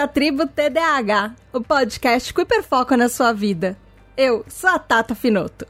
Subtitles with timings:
[0.00, 3.76] À Tribo TDAH, o podcast com hiperfoco na sua vida.
[4.16, 5.66] Eu sou a Tata Finoto.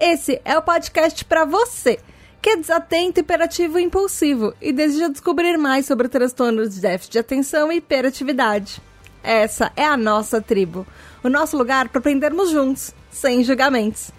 [0.00, 1.98] Esse é o podcast para você
[2.40, 7.18] que é desatento, hiperativo e impulsivo e deseja descobrir mais sobre transtornos de déficit de
[7.18, 8.80] atenção e hiperatividade.
[9.22, 10.86] Essa é a nossa tribo,
[11.22, 14.10] o nosso lugar para aprendermos juntos, sem julgamentos.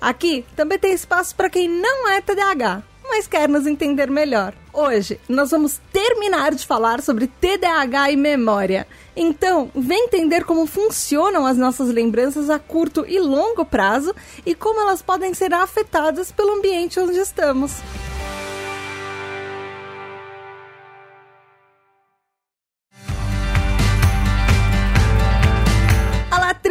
[0.00, 4.54] Aqui também tem espaço para quem não é TDAH, mas quer nos entender melhor.
[4.72, 8.86] Hoje nós vamos terminar de falar sobre TDAH e memória.
[9.14, 14.14] Então, vem entender como funcionam as nossas lembranças a curto e longo prazo
[14.46, 17.82] e como elas podem ser afetadas pelo ambiente onde estamos.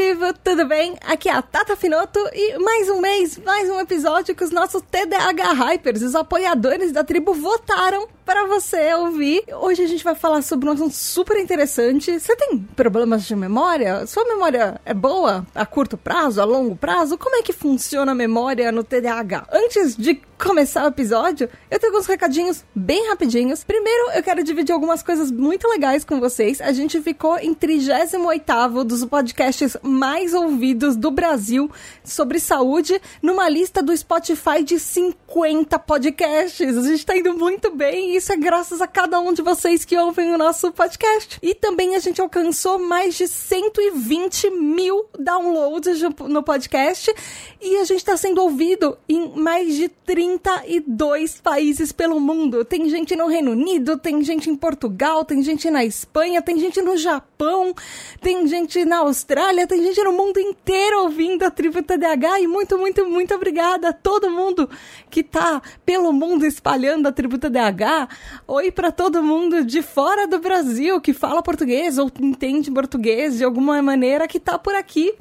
[0.02, 0.95] Tribo, tudo bem?
[1.05, 4.81] Aqui é a Tata Finoto e mais um mês, mais um episódio que os nossos
[4.81, 9.44] TDAH Hypers, os apoiadores da tribo, votaram para você ouvir.
[9.61, 12.19] Hoje a gente vai falar sobre um assunto super interessante.
[12.19, 14.07] Você tem problemas de memória?
[14.07, 17.17] Sua memória é boa a curto prazo, a longo prazo?
[17.17, 19.47] Como é que funciona a memória no TDAH?
[19.52, 23.63] Antes de começar o episódio, eu tenho alguns recadinhos bem rapidinhos.
[23.63, 26.59] Primeiro, eu quero dividir algumas coisas muito legais com vocês.
[26.61, 31.70] A gente ficou em 38º dos podcasts mais ouvidos do Brasil
[32.03, 36.78] sobre saúde numa lista do Spotify de 50 podcasts.
[36.78, 39.97] A gente tá indo muito bem isso é graças a cada um de vocês que
[39.97, 41.39] ouvem o nosso podcast.
[41.42, 47.14] E também a gente alcançou mais de 120 mil downloads no podcast
[47.62, 52.64] e a gente está sendo ouvido em mais de 32 países pelo mundo.
[52.66, 56.81] Tem gente no Reino Unido, tem gente em Portugal, tem gente na Espanha, tem gente
[56.81, 57.73] no Japão,
[58.22, 62.77] tem gente na Austrália, tem gente no mundo inteiro ouvindo a Tribo TDAH e muito,
[62.77, 64.69] muito, muito obrigada a todo mundo
[65.09, 68.09] que tá pelo mundo espalhando a Tribo TDAH
[68.45, 73.45] oi para todo mundo de fora do Brasil que fala português ou entende português de
[73.45, 75.15] alguma maneira que tá por aqui.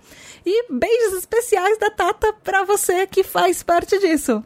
[0.44, 4.42] E beijos especiais da Tata para você que faz parte disso.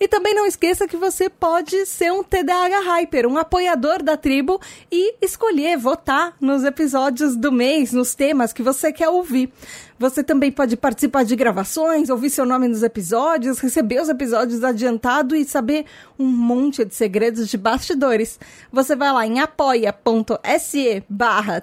[0.00, 4.60] E também não esqueça que você pode ser um TDAH Hyper, um apoiador da tribo
[4.90, 9.52] e escolher votar nos episódios do mês, nos temas que você quer ouvir.
[9.98, 15.34] Você também pode participar de gravações, ouvir seu nome nos episódios, receber os episódios adiantado
[15.34, 18.38] e saber um monte de segredos de bastidores.
[18.70, 21.60] Você vai lá em apoia.se barra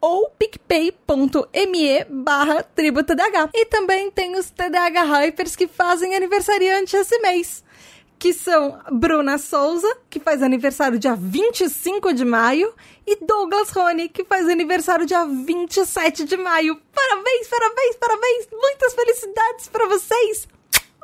[0.00, 3.50] ou picpay.me barra tributadh.
[3.54, 7.64] E também tem os TDH Hypers que fazem aniversariante esse mês
[8.18, 12.74] que são Bruna Souza, que faz aniversário dia 25 de maio,
[13.06, 16.80] e Douglas Rony, que faz aniversário dia 27 de maio.
[16.92, 18.48] Parabéns, parabéns, parabéns!
[18.50, 20.57] Muitas felicidades para vocês!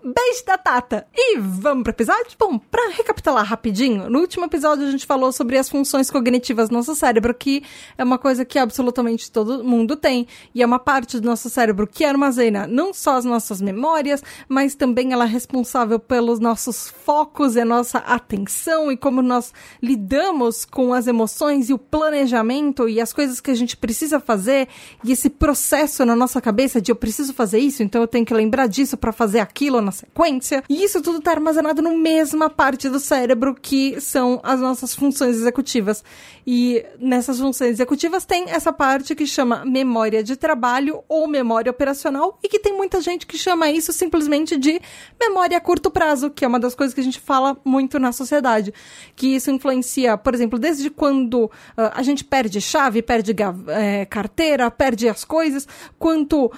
[0.04, 1.06] Beijo da Tata!
[1.16, 2.36] E vamos pro episódio?
[2.38, 6.74] Bom, pra recapitular rapidinho, no último episódio a gente falou sobre as funções cognitivas do
[6.74, 7.62] nosso cérebro, que
[7.96, 11.86] é uma coisa que absolutamente todo mundo tem, e é uma parte do nosso cérebro
[11.86, 17.56] que armazena não só as nossas memórias, mas também ela é responsável pelos nossos focos
[17.56, 23.00] e a nossa atenção e como nós lidamos com as emoções e o planejamento e
[23.00, 24.68] as coisas que a gente precisa fazer,
[25.02, 28.34] e esse processo na nossa cabeça de eu preciso fazer isso, então eu tenho que
[28.34, 30.62] lembrar disso para fazer aquilo na sequência.
[30.68, 35.36] E isso tudo está armazenado na mesma parte do cérebro que são as nossas funções
[35.36, 36.04] executivas.
[36.46, 42.38] E nessas funções executivas tem essa parte que chama memória de trabalho ou memória operacional
[42.42, 44.80] e que tem muita gente que chama isso simplesmente de
[45.18, 48.12] memória a curto prazo, que é uma das coisas que a gente fala muito na
[48.12, 48.74] sociedade.
[49.16, 51.50] Que isso influencia, por exemplo, desde quando uh,
[51.94, 53.34] a gente perde chave, perde
[53.68, 55.66] é, carteira, perde as coisas,
[55.98, 56.50] quanto uh,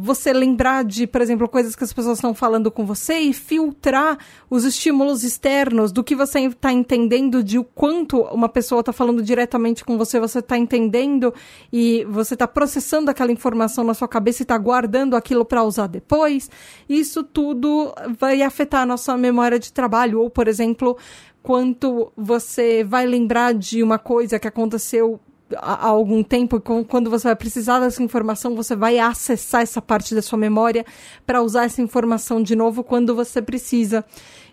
[0.00, 4.18] você lembrar de, por exemplo, coisas que as pessoas estão falando com você e filtrar
[4.50, 9.22] os estímulos externos do que você está entendendo de o quanto uma pessoa está falando
[9.22, 11.32] diretamente com você, você está entendendo
[11.72, 15.86] e você está processando aquela informação na sua cabeça e está guardando aquilo para usar
[15.86, 16.50] depois.
[16.88, 20.96] Isso tudo vai afetar a nossa memória de trabalho ou, por exemplo,
[21.42, 25.20] quanto você vai lembrar de uma coisa que aconteceu
[25.58, 30.22] há algum tempo, quando você vai precisar dessa informação, você vai acessar essa parte da
[30.22, 30.84] sua memória
[31.26, 34.04] para usar essa informação de novo quando você precisa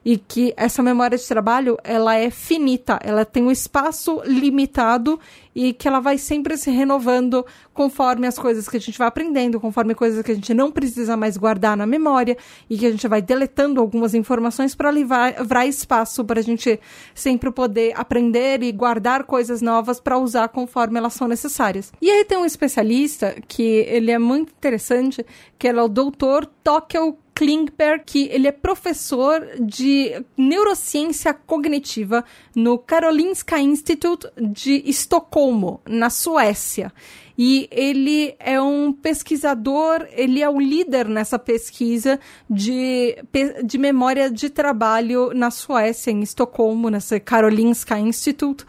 [0.03, 5.19] e que essa memória de trabalho ela é finita, ela tem um espaço limitado
[5.53, 9.59] e que ela vai sempre se renovando conforme as coisas que a gente vai aprendendo,
[9.59, 12.37] conforme coisas que a gente não precisa mais guardar na memória
[12.69, 16.79] e que a gente vai deletando algumas informações para livrar espaço para a gente
[17.13, 21.91] sempre poder aprender e guardar coisas novas para usar conforme elas são necessárias.
[22.01, 25.25] E aí tem um especialista que ele é muito interessante,
[25.57, 26.45] que é o Dr.
[26.63, 36.09] Tokyo Klingberg, que ele é professor de neurociência cognitiva no Karolinska Institute de Estocolmo, na
[36.09, 36.91] Suécia.
[37.37, 42.19] E ele é um pesquisador, ele é o líder nessa pesquisa
[42.49, 43.15] de,
[43.63, 48.65] de memória de trabalho na Suécia, em Estocolmo, nessa Karolinska Institute.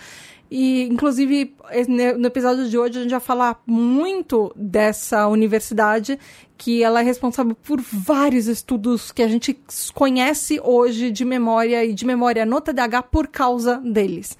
[0.50, 1.54] E, inclusive,
[2.18, 6.18] no episódio de hoje a gente vai falar muito dessa universidade,
[6.58, 9.58] que ela é responsável por vários estudos que a gente
[9.94, 14.36] conhece hoje de memória e de memória no TDAH por causa deles.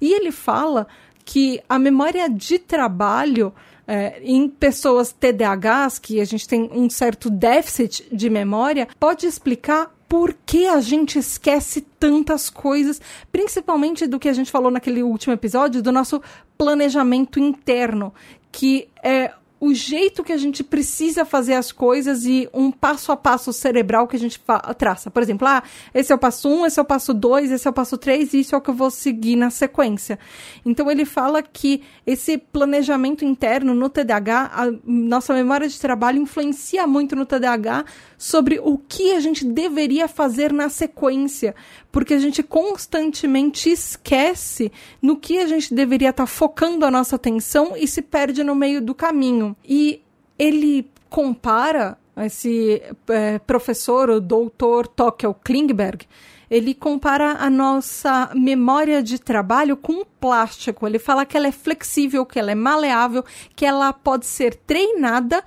[0.00, 0.86] E ele fala
[1.24, 3.54] que a memória de trabalho
[3.86, 9.94] é, em pessoas TDAHs, que a gente tem um certo déficit de memória, pode explicar
[10.14, 13.00] por que a gente esquece tantas coisas,
[13.32, 16.22] principalmente do que a gente falou naquele último episódio, do nosso
[16.56, 18.14] planejamento interno,
[18.52, 19.32] que é
[19.64, 24.06] o jeito que a gente precisa fazer as coisas e um passo a passo cerebral
[24.06, 24.38] que a gente
[24.76, 25.10] traça.
[25.10, 25.62] Por exemplo, ah,
[25.94, 27.96] esse é o passo 1, um, esse é o passo 2, esse é o passo
[27.96, 30.18] 3 e isso é o que eu vou seguir na sequência.
[30.66, 36.86] Então ele fala que esse planejamento interno no TDAH, a nossa memória de trabalho influencia
[36.86, 37.86] muito no TDAH
[38.24, 41.54] sobre o que a gente deveria fazer na sequência,
[41.92, 44.72] porque a gente constantemente esquece
[45.02, 48.54] no que a gente deveria estar tá focando a nossa atenção e se perde no
[48.54, 49.54] meio do caminho.
[49.62, 50.00] E
[50.38, 56.06] ele compara esse é, professor, o doutor Tokel Klingberg,
[56.50, 60.86] ele compara a nossa memória de trabalho com plástico.
[60.86, 63.22] Ele fala que ela é flexível, que ela é maleável,
[63.54, 65.44] que ela pode ser treinada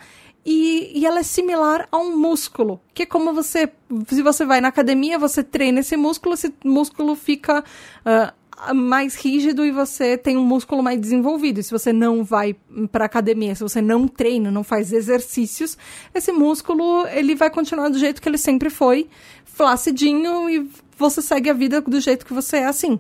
[0.50, 3.70] e, e ela é similar a um músculo, que é como você,
[4.08, 9.66] se você vai na academia, você treina esse músculo, esse músculo fica uh, mais rígido
[9.66, 11.60] e você tem um músculo mais desenvolvido.
[11.60, 12.56] E se você não vai
[12.94, 15.78] para academia, se você não treina, não faz exercícios,
[16.16, 19.10] esse músculo ele vai continuar do jeito que ele sempre foi,
[19.44, 22.98] flacidinho e você segue a vida do jeito que você é assim.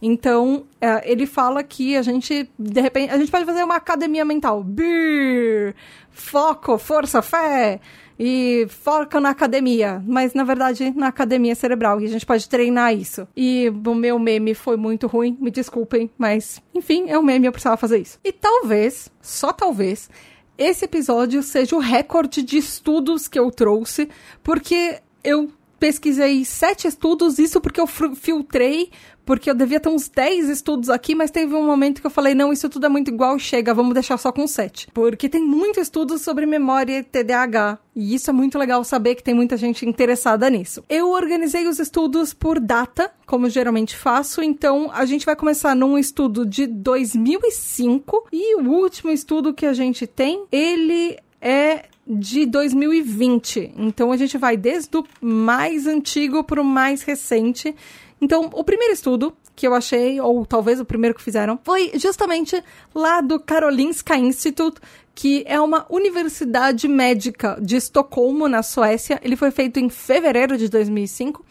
[0.00, 4.24] Então, é, ele fala que a gente, de repente, a gente pode fazer uma academia
[4.24, 4.62] mental.
[4.62, 5.74] Brrr,
[6.10, 7.80] foco, força, fé
[8.18, 12.94] e foca na academia, mas na verdade na academia cerebral, e a gente pode treinar
[12.94, 13.28] isso.
[13.36, 17.52] E o meu meme foi muito ruim, me desculpem, mas enfim, é um meme, eu
[17.52, 18.18] precisava fazer isso.
[18.24, 20.08] E talvez, só talvez,
[20.56, 24.08] esse episódio seja o recorde de estudos que eu trouxe,
[24.42, 28.90] porque eu pesquisei sete estudos, isso porque eu filtrei
[29.26, 32.32] porque eu devia ter uns 10 estudos aqui, mas teve um momento que eu falei,
[32.32, 34.88] não, isso tudo é muito igual, chega, vamos deixar só com 7.
[34.94, 39.24] Porque tem muito estudo sobre memória e TDAH, e isso é muito legal saber que
[39.24, 40.84] tem muita gente interessada nisso.
[40.88, 45.98] Eu organizei os estudos por data, como geralmente faço, então a gente vai começar num
[45.98, 53.72] estudo de 2005, e o último estudo que a gente tem, ele é de 2020.
[53.76, 57.74] Então a gente vai desde o mais antigo para o mais recente.
[58.20, 62.62] Então, o primeiro estudo que eu achei, ou talvez o primeiro que fizeram, foi justamente
[62.94, 64.80] lá do Karolinska Institute,
[65.14, 69.18] que é uma universidade médica de Estocolmo, na Suécia.
[69.24, 71.44] Ele foi feito em fevereiro de 2005.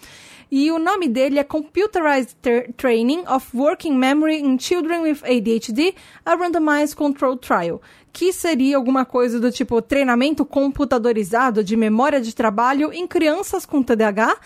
[0.51, 2.35] E o nome dele é Computerized
[2.77, 7.81] Training of Working Memory in Children with ADHD, a Randomized Control Trial,
[8.13, 13.81] que seria alguma coisa do tipo treinamento computadorizado de memória de trabalho em crianças com
[13.81, 14.37] TDAH,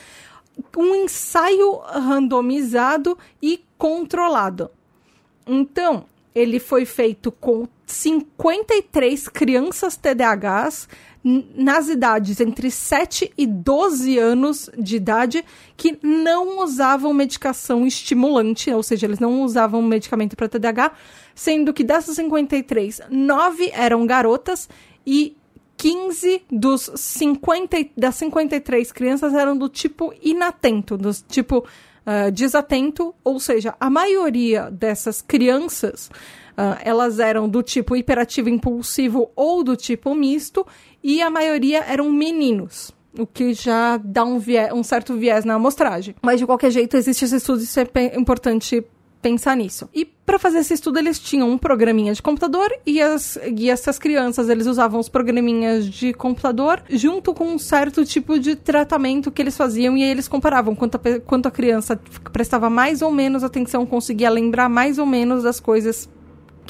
[0.78, 4.72] um ensaio randomizado e controlado.
[5.46, 10.88] Então, ele foi feito com 53 crianças TDAHs
[11.24, 15.44] nas idades entre 7 e 12 anos de idade
[15.76, 20.94] que não usavam medicação estimulante, ou seja, eles não usavam medicamento para TDAH,
[21.36, 24.70] sendo que dessas 53, 9 eram garotas
[25.06, 25.36] e
[25.76, 33.40] 15 dos 50, das 53 crianças eram do tipo inatento, do tipo uh, desatento, ou
[33.40, 36.10] seja, a maioria dessas crianças
[36.60, 40.68] uh, elas eram do tipo hiperativo impulsivo ou do tipo misto,
[41.04, 44.42] e a maioria eram meninos o que já dá um,
[44.74, 46.16] um certo viés na amostragem.
[46.22, 48.84] Mas de qualquer jeito, existe esse estudo e isso é importante
[49.22, 49.90] pensar nisso.
[49.94, 54.00] E para fazer esse estudo, eles tinham um programinha de computador e, as, e essas
[54.00, 59.42] crianças, eles usavam os programinhas de computador junto com um certo tipo de tratamento que
[59.42, 62.00] eles faziam e aí eles comparavam quanto a, quanto a criança
[62.32, 66.08] prestava mais ou menos atenção, conseguia lembrar mais ou menos das coisas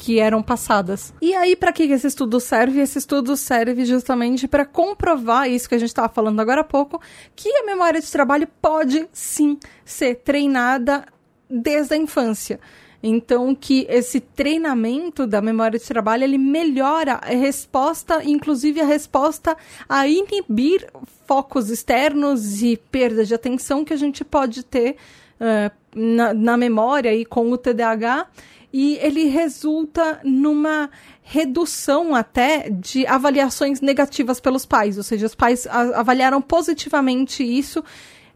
[0.00, 1.12] que eram passadas.
[1.20, 2.80] E aí, para que esse estudo serve?
[2.80, 6.98] Esse estudo serve justamente para comprovar isso que a gente estava falando agora há pouco,
[7.36, 11.04] que a memória de trabalho pode sim ser treinada
[11.50, 12.58] desde a infância.
[13.02, 19.54] Então, que esse treinamento da memória de trabalho, ele melhora a resposta, inclusive a resposta
[19.86, 20.86] a inibir
[21.26, 24.96] focos externos e perda de atenção que a gente pode ter
[25.38, 28.28] uh, na, na memória e com o TDAH.
[28.72, 30.90] E ele resulta numa
[31.22, 37.82] redução até de avaliações negativas pelos pais, ou seja, os pais avaliaram positivamente isso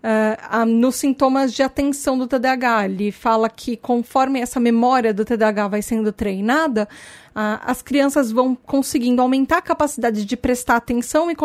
[0.04, 2.84] uh, nos sintomas de atenção do TDAH.
[2.84, 6.86] Ele fala que conforme essa memória do TDAH vai sendo treinada,
[7.30, 11.36] uh, as crianças vão conseguindo aumentar a capacidade de prestar atenção e,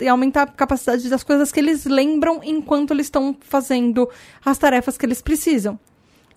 [0.00, 4.08] e aumentar a capacidade das coisas que eles lembram enquanto eles estão fazendo
[4.44, 5.78] as tarefas que eles precisam.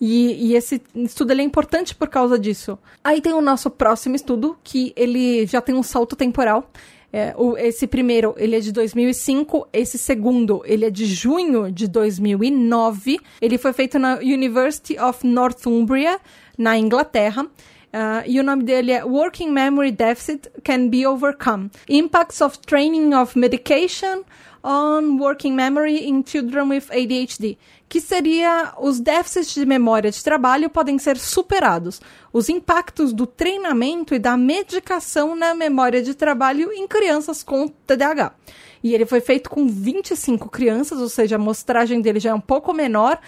[0.00, 2.78] E, e, esse estudo é importante por causa disso.
[3.04, 6.70] Aí tem o nosso próximo estudo, que ele já tem um salto temporal.
[7.12, 9.68] É, o, esse primeiro, ele é de 2005.
[9.72, 13.20] Esse segundo, ele é de junho de 2009.
[13.40, 16.18] Ele foi feito na University of Northumbria,
[16.56, 17.42] na Inglaterra.
[17.42, 21.70] Uh, e o nome dele é Working Memory Deficit Can Be Overcome.
[21.88, 24.22] Impacts of Training of Medication
[24.62, 27.56] on Working Memory in Children with ADHD
[27.90, 32.00] que seria os déficits de memória de trabalho podem ser superados.
[32.32, 38.32] Os impactos do treinamento e da medicação na memória de trabalho em crianças com TDAH.
[38.80, 42.40] E ele foi feito com 25 crianças, ou seja, a amostragem dele já é um
[42.40, 43.20] pouco menor,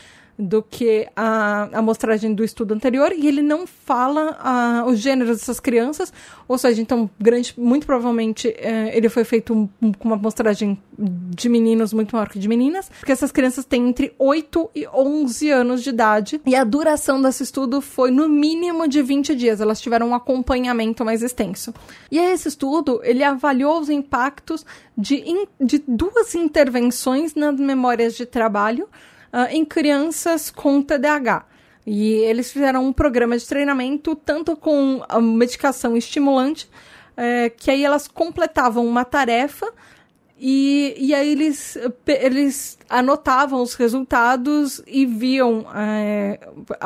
[0.43, 5.61] do que a amostragem do estudo anterior e ele não fala uh, os gêneros dessas
[5.61, 6.13] crianças,
[6.49, 9.69] ou seja, então grande, muito provavelmente uh, ele foi feito
[9.99, 14.15] com uma amostragem de meninos muito maior que de meninas, porque essas crianças têm entre
[14.19, 19.03] 8 e 11 anos de idade e a duração desse estudo foi no mínimo de
[19.03, 21.73] 20 dias, elas tiveram um acompanhamento mais extenso.
[22.11, 28.27] E esse estudo, ele avaliou os impactos de, in, de duas intervenções nas memórias de
[28.27, 28.89] trabalho
[29.33, 31.47] uh, em crianças com TDAH.
[31.87, 36.69] E eles fizeram um programa de treinamento tanto com a medicação estimulante,
[37.17, 39.67] é, que aí elas completavam uma tarefa
[40.45, 46.41] e, e aí eles, eles anotavam os resultados e viam é,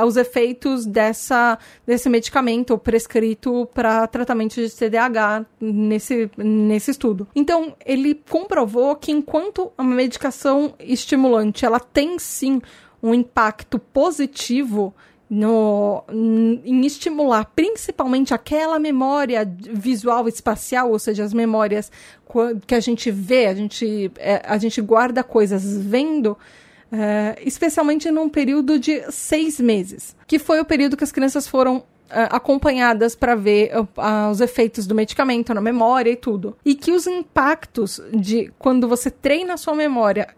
[0.04, 7.26] os efeitos dessa, desse medicamento prescrito para tratamento de TDAH nesse, nesse estudo.
[7.34, 12.60] Então, ele comprovou que enquanto a medicação estimulante ela tem sim
[13.02, 14.94] um impacto positivo
[15.28, 21.90] no, em estimular principalmente aquela memória visual espacial, ou seja, as memórias
[22.66, 26.36] que a gente vê, a gente, é, a gente guarda coisas vendo,
[26.92, 31.82] é, especialmente num período de seis meses, que foi o período que as crianças foram
[32.08, 36.56] é, acompanhadas para ver uh, os efeitos do medicamento na memória e tudo.
[36.64, 40.28] E que os impactos de quando você treina a sua memória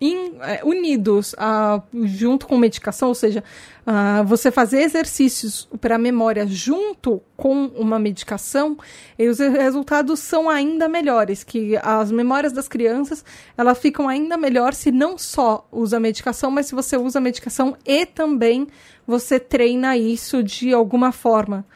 [0.00, 3.44] in, é, unidos uh, junto com medicação, ou seja,
[3.86, 8.78] uh, você fazer exercícios para a memória junto com uma medicação,
[9.18, 13.24] e os resultados são ainda melhores, que as memórias das crianças,
[13.56, 17.22] elas ficam ainda melhor se não só usa a medicação, mas se você usa a
[17.22, 18.66] medicação e também
[19.06, 21.66] você treina isso de alguma forma.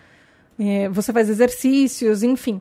[0.59, 2.61] É, você faz exercícios, enfim.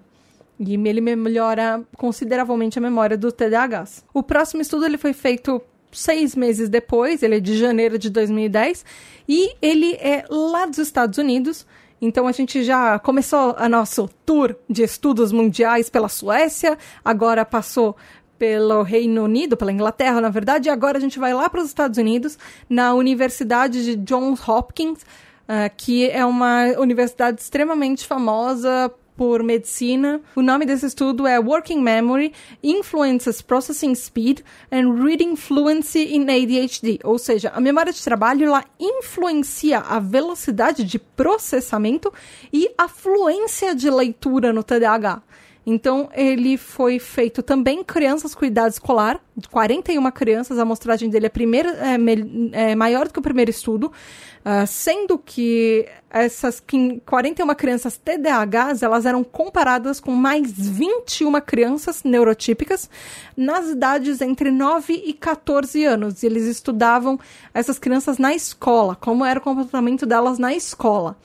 [0.60, 3.86] E ele melhora consideravelmente a memória do TDAH.
[4.14, 8.86] O próximo estudo ele foi feito seis meses depois, ele é de janeiro de 2010,
[9.28, 11.66] e ele é lá dos Estados Unidos.
[12.02, 17.96] Então a gente já começou a nosso tour de estudos mundiais pela Suécia, agora passou
[18.38, 21.68] pelo Reino Unido, pela Inglaterra, na verdade, e agora a gente vai lá para os
[21.68, 22.38] Estados Unidos,
[22.70, 30.22] na Universidade de Johns Hopkins, uh, que é uma universidade extremamente famosa por medicina.
[30.36, 34.40] O nome desse estudo é Working Memory Influences Processing Speed
[34.72, 40.84] and Reading Fluency in ADHD, ou seja, a memória de trabalho ela influencia a velocidade
[40.84, 42.12] de processamento
[42.52, 45.22] e a fluência de leitura no TDAH.
[45.66, 51.30] Então, ele foi feito também crianças com idade escolar, 41 crianças, a amostragem dele é,
[51.30, 56.62] primeira, é, é maior do que o primeiro estudo, uh, sendo que essas
[57.06, 62.90] 41 crianças TDAHs, elas eram comparadas com mais 21 crianças neurotípicas
[63.36, 66.22] nas idades entre 9 e 14 anos.
[66.22, 67.18] E eles estudavam
[67.54, 71.18] essas crianças na escola, como era o comportamento delas na escola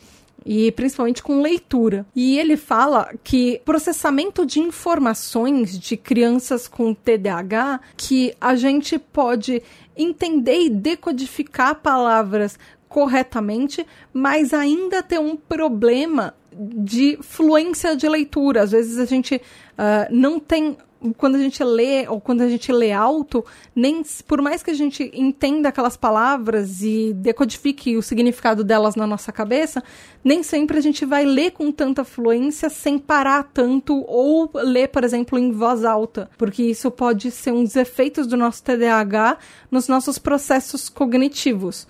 [0.45, 2.07] e principalmente com leitura.
[2.15, 9.63] E ele fala que processamento de informações de crianças com TDAH, que a gente pode
[9.97, 18.63] entender e decodificar palavras corretamente, mas ainda ter um problema de fluência de leitura.
[18.63, 20.77] Às vezes a gente uh, não tem
[21.17, 24.75] quando a gente lê ou quando a gente lê alto, nem por mais que a
[24.75, 29.83] gente entenda aquelas palavras e decodifique o significado delas na nossa cabeça,
[30.25, 35.05] nem sempre a gente vai ler com tanta fluência sem parar tanto ou ler, por
[35.05, 39.39] exemplo, em voz alta, porque isso pode ser um dos efeitos do nosso TDAH
[39.71, 41.87] nos nossos processos cognitivos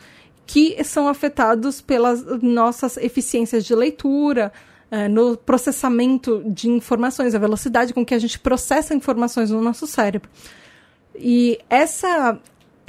[0.47, 4.51] que são afetados pelas nossas eficiências de leitura,
[4.91, 9.87] é, no processamento de informações, a velocidade com que a gente processa informações no nosso
[9.87, 10.31] cérebro.
[11.15, 12.39] E essa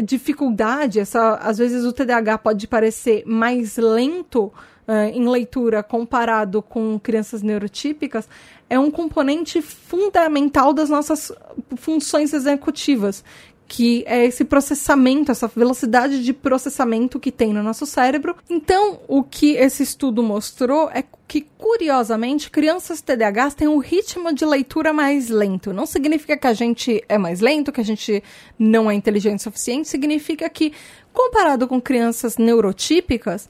[0.01, 6.99] dificuldade, essa, às vezes o TDAH pode parecer mais lento uh, em leitura comparado com
[6.99, 8.27] crianças neurotípicas,
[8.69, 11.31] é um componente fundamental das nossas
[11.75, 13.23] funções executivas,
[13.69, 18.35] que é esse processamento, essa velocidade de processamento que tem no nosso cérebro.
[18.49, 24.43] Então, o que esse estudo mostrou é que, curiosamente, crianças TDAH têm um ritmo de
[24.43, 25.71] leitura mais lento.
[25.71, 28.23] Não significa que a gente é mais lento, que a gente
[28.57, 30.73] não é inteligente o suficiente, significa que,
[31.13, 33.47] comparado com crianças neurotípicas,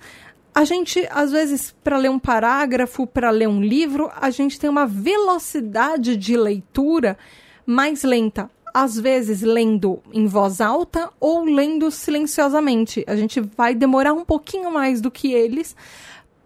[0.53, 4.69] a gente, às vezes, para ler um parágrafo, para ler um livro, a gente tem
[4.69, 7.17] uma velocidade de leitura
[7.65, 13.03] mais lenta às vezes lendo em voz alta ou lendo silenciosamente.
[13.07, 15.75] A gente vai demorar um pouquinho mais do que eles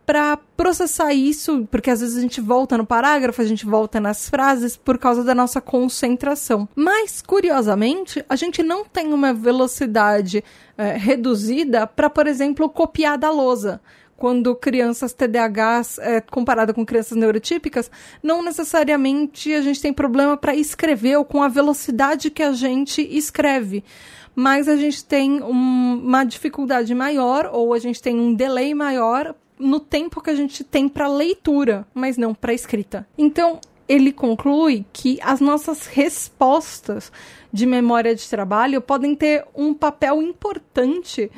[0.05, 4.29] para processar isso, porque às vezes a gente volta no parágrafo, a gente volta nas
[4.29, 6.67] frases por causa da nossa concentração.
[6.75, 10.43] Mas, curiosamente, a gente não tem uma velocidade
[10.77, 13.79] é, reduzida para, por exemplo, copiar da lousa
[14.17, 17.89] quando crianças TDAHs, é, comparada com crianças neurotípicas,
[18.21, 23.01] não necessariamente a gente tem problema para escrever ou com a velocidade que a gente
[23.01, 23.83] escreve.
[24.35, 29.35] Mas a gente tem um, uma dificuldade maior ou a gente tem um delay maior
[29.59, 33.07] no tempo que a gente tem para leitura, mas não para escrita.
[33.17, 37.11] Então, ele conclui que as nossas respostas
[37.51, 41.29] de memória de trabalho podem ter um papel importante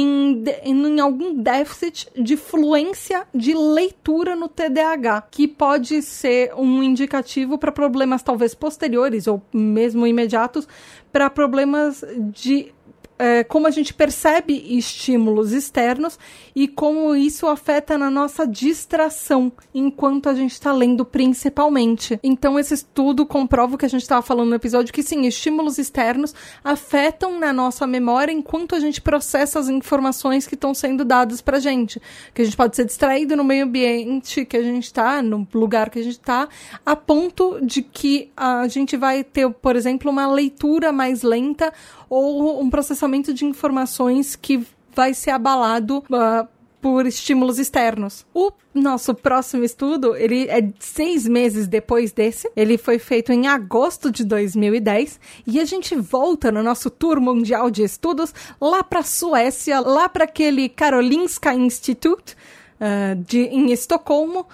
[0.00, 7.58] em, em algum déficit de fluência de leitura no TDAH, que pode ser um indicativo
[7.58, 10.66] para problemas talvez posteriores ou mesmo imediatos,
[11.12, 12.02] para problemas
[12.32, 12.72] de
[13.18, 16.18] é, como a gente percebe estímulos externos
[16.54, 22.18] e como isso afeta na nossa distração enquanto a gente está lendo, principalmente.
[22.22, 25.78] Então, esse estudo comprova o que a gente estava falando no episódio: que sim, estímulos
[25.78, 31.40] externos afetam na nossa memória enquanto a gente processa as informações que estão sendo dadas
[31.40, 32.00] para gente.
[32.34, 35.90] Que a gente pode ser distraído no meio ambiente que a gente está, no lugar
[35.90, 36.48] que a gente está,
[36.84, 41.72] a ponto de que a gente vai ter, por exemplo, uma leitura mais lenta
[42.14, 46.46] ou um processamento de informações que vai ser abalado uh,
[46.78, 48.26] por estímulos externos.
[48.34, 52.50] O nosso próximo estudo, ele é seis meses depois desse.
[52.54, 57.70] Ele foi feito em agosto de 2010 e a gente volta no nosso tour mundial
[57.70, 62.36] de estudos lá para Suécia, lá para aquele Karolinska Institute
[62.78, 64.46] uh, de, em Estocolmo,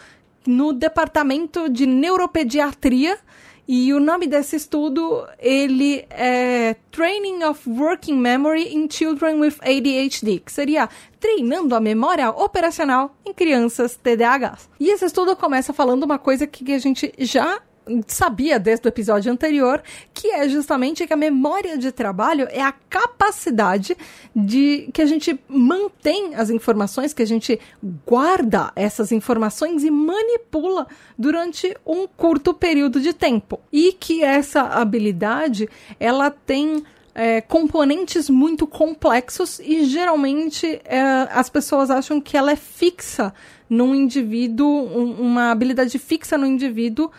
[0.46, 3.18] no departamento de neuropediatria
[3.68, 10.38] e o nome desse estudo, ele é Training of Working Memory in Children with ADHD,
[10.38, 10.88] que seria
[11.20, 14.70] treinando a memória operacional em crianças TDAHs.
[14.80, 17.60] E esse estudo começa falando uma coisa que a gente já
[18.06, 22.72] sabia desde o episódio anterior, que é justamente que a memória de trabalho é a
[22.72, 23.96] capacidade
[24.34, 27.58] de que a gente mantém as informações, que a gente
[28.06, 30.86] guarda essas informações e manipula
[31.18, 33.60] durante um curto período de tempo.
[33.72, 36.84] E que essa habilidade, ela tem
[37.18, 41.00] é, componentes muito complexos e geralmente é,
[41.32, 43.34] as pessoas acham que ela é fixa
[43.68, 47.10] num indivíduo, um, uma habilidade fixa no indivíduo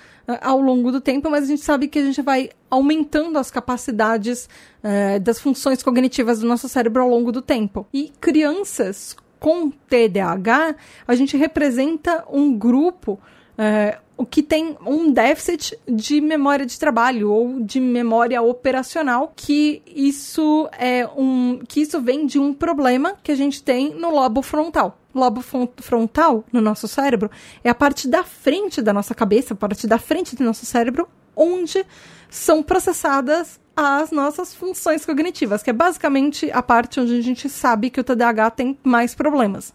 [0.41, 4.47] ao longo do tempo, mas a gente sabe que a gente vai aumentando as capacidades
[4.81, 7.85] uh, das funções cognitivas do nosso cérebro ao longo do tempo.
[7.93, 10.75] E crianças com TDAH,
[11.07, 13.13] a gente representa um grupo
[13.57, 20.69] uh, que tem um déficit de memória de trabalho ou de memória operacional, que isso
[20.77, 24.97] é um que isso vem de um problema que a gente tem no lobo frontal
[25.13, 27.31] lobo frontal no nosso cérebro
[27.63, 31.07] é a parte da frente da nossa cabeça, a parte da frente do nosso cérebro,
[31.35, 31.85] onde
[32.29, 37.89] são processadas as nossas funções cognitivas, que é basicamente a parte onde a gente sabe
[37.89, 39.73] que o TDAH tem mais problemas.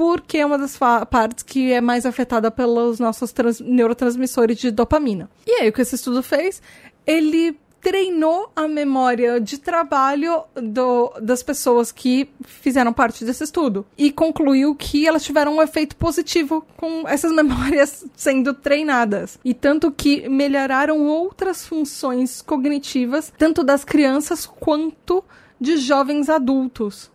[0.00, 5.28] Porque é uma das partes que é mais afetada pelos nossos neurotransmissores de dopamina.
[5.46, 6.62] E aí, o que esse estudo fez?
[7.06, 14.10] Ele treinou a memória de trabalho do, das pessoas que fizeram parte desse estudo e
[14.10, 19.38] concluiu que elas tiveram um efeito positivo com essas memórias sendo treinadas.
[19.44, 25.22] E tanto que melhoraram outras funções cognitivas, tanto das crianças quanto
[25.60, 27.10] de jovens adultos.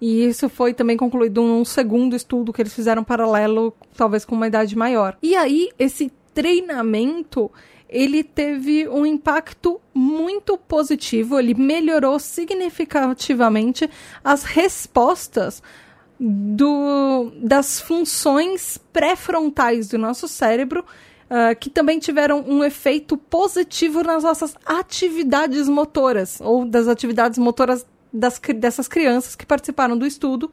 [0.00, 4.46] E isso foi também concluído num segundo estudo que eles fizeram paralelo, talvez com uma
[4.46, 5.16] idade maior.
[5.22, 7.50] E aí, esse treinamento
[7.88, 13.88] ele teve um impacto muito positivo, ele melhorou significativamente
[14.24, 15.62] as respostas
[16.18, 20.84] do, das funções pré-frontais do nosso cérebro,
[21.30, 27.86] uh, que também tiveram um efeito positivo nas nossas atividades motoras, ou das atividades motoras
[28.16, 30.50] das, dessas crianças que participaram do estudo,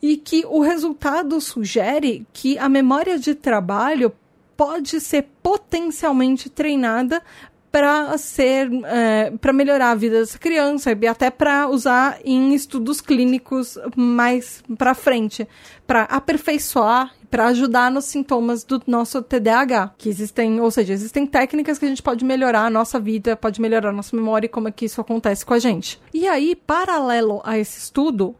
[0.00, 4.12] e que o resultado sugere que a memória de trabalho
[4.56, 7.22] pode ser potencialmente treinada
[7.70, 13.00] para ser é, para melhorar a vida dessa criança e até para usar em estudos
[13.00, 15.48] clínicos mais para frente,
[15.86, 21.78] para aperfeiçoar, para ajudar nos sintomas do nosso TDAH, que existem, ou seja, existem técnicas
[21.78, 24.68] que a gente pode melhorar a nossa vida, pode melhorar a nossa memória e como
[24.68, 25.98] é que isso acontece com a gente.
[26.12, 28.36] E aí, paralelo a esse estudo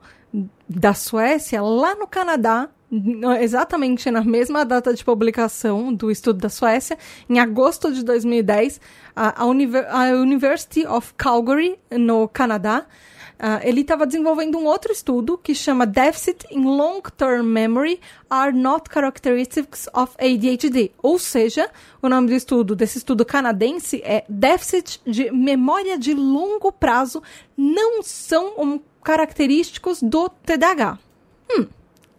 [0.68, 2.68] da Suécia, lá no Canadá,
[3.40, 6.98] exatamente na mesma data de publicação do estudo da Suécia,
[7.31, 8.78] em agosto de 2010,
[9.16, 12.85] a, a, Univer a University of Calgary, no Canadá,
[13.42, 17.98] Uh, ele estava desenvolvendo um outro estudo que chama Deficit in Long-Term Memory
[18.31, 20.92] are not characteristics of ADHD.
[21.02, 21.68] Ou seja,
[22.00, 27.20] o nome do estudo, desse estudo canadense, é Déficit de Memória de Longo Prazo
[27.57, 31.00] não são um, característicos do TDAH.
[31.50, 31.66] Hum,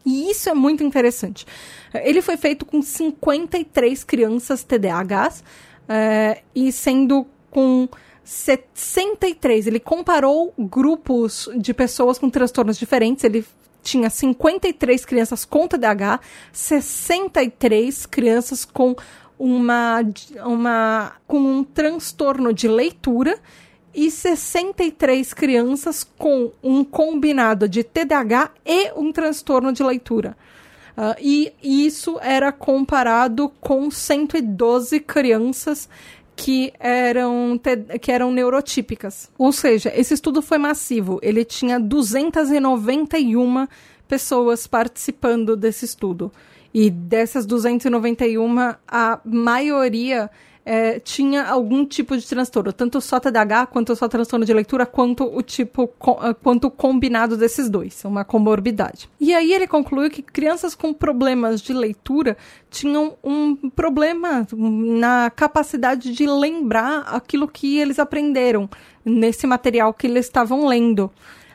[0.06, 1.48] e isso é muito interessante.
[1.94, 5.42] Ele foi feito com 53 crianças TDAHs
[5.88, 7.88] é, e sendo com
[8.24, 9.68] 63.
[9.68, 13.24] Ele comparou grupos de pessoas com transtornos diferentes.
[13.24, 13.46] Ele
[13.82, 16.20] tinha 53 crianças com TDAH,
[16.52, 18.96] 63 crianças com
[19.38, 20.00] uma,
[20.46, 23.38] uma com um transtorno de leitura
[23.94, 30.36] e 63 crianças com um combinado de TDAH e um transtorno de leitura.
[30.96, 35.90] Uh, e isso era comparado com 112 crianças
[36.36, 37.60] que eram,
[38.02, 39.30] que eram neurotípicas.
[39.38, 41.20] Ou seja, esse estudo foi massivo.
[41.22, 43.68] Ele tinha 291
[44.08, 46.32] pessoas participando desse estudo.
[46.74, 50.30] E dessas 291, a maioria
[50.66, 55.24] é, tinha algum tipo de transtorno, tanto só TDAH, quanto só transtorno de leitura, quanto
[55.26, 59.10] o tipo, ah, quanto combinado desses dois, uma comorbidade.
[59.20, 62.38] E aí ele concluiu que crianças com problemas de leitura
[62.70, 68.70] tinham um problema na capacidade de lembrar aquilo que eles aprenderam
[69.04, 71.12] nesse material que eles estavam lendo.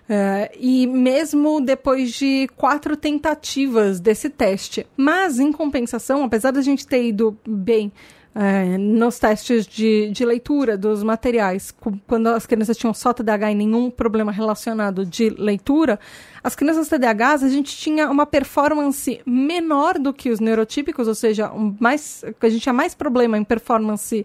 [0.08, 4.86] Uh, e mesmo depois de quatro tentativas desse teste.
[4.96, 7.92] Mas, em compensação, apesar da gente ter ido bem
[8.40, 11.74] é, nos testes de, de leitura dos materiais,
[12.06, 15.98] quando as crianças tinham só TDAH e nenhum problema relacionado de leitura,
[16.40, 21.50] as crianças TDAHs a gente tinha uma performance menor do que os neurotípicos, ou seja,
[21.52, 24.24] um mais, a gente tinha mais problema em performance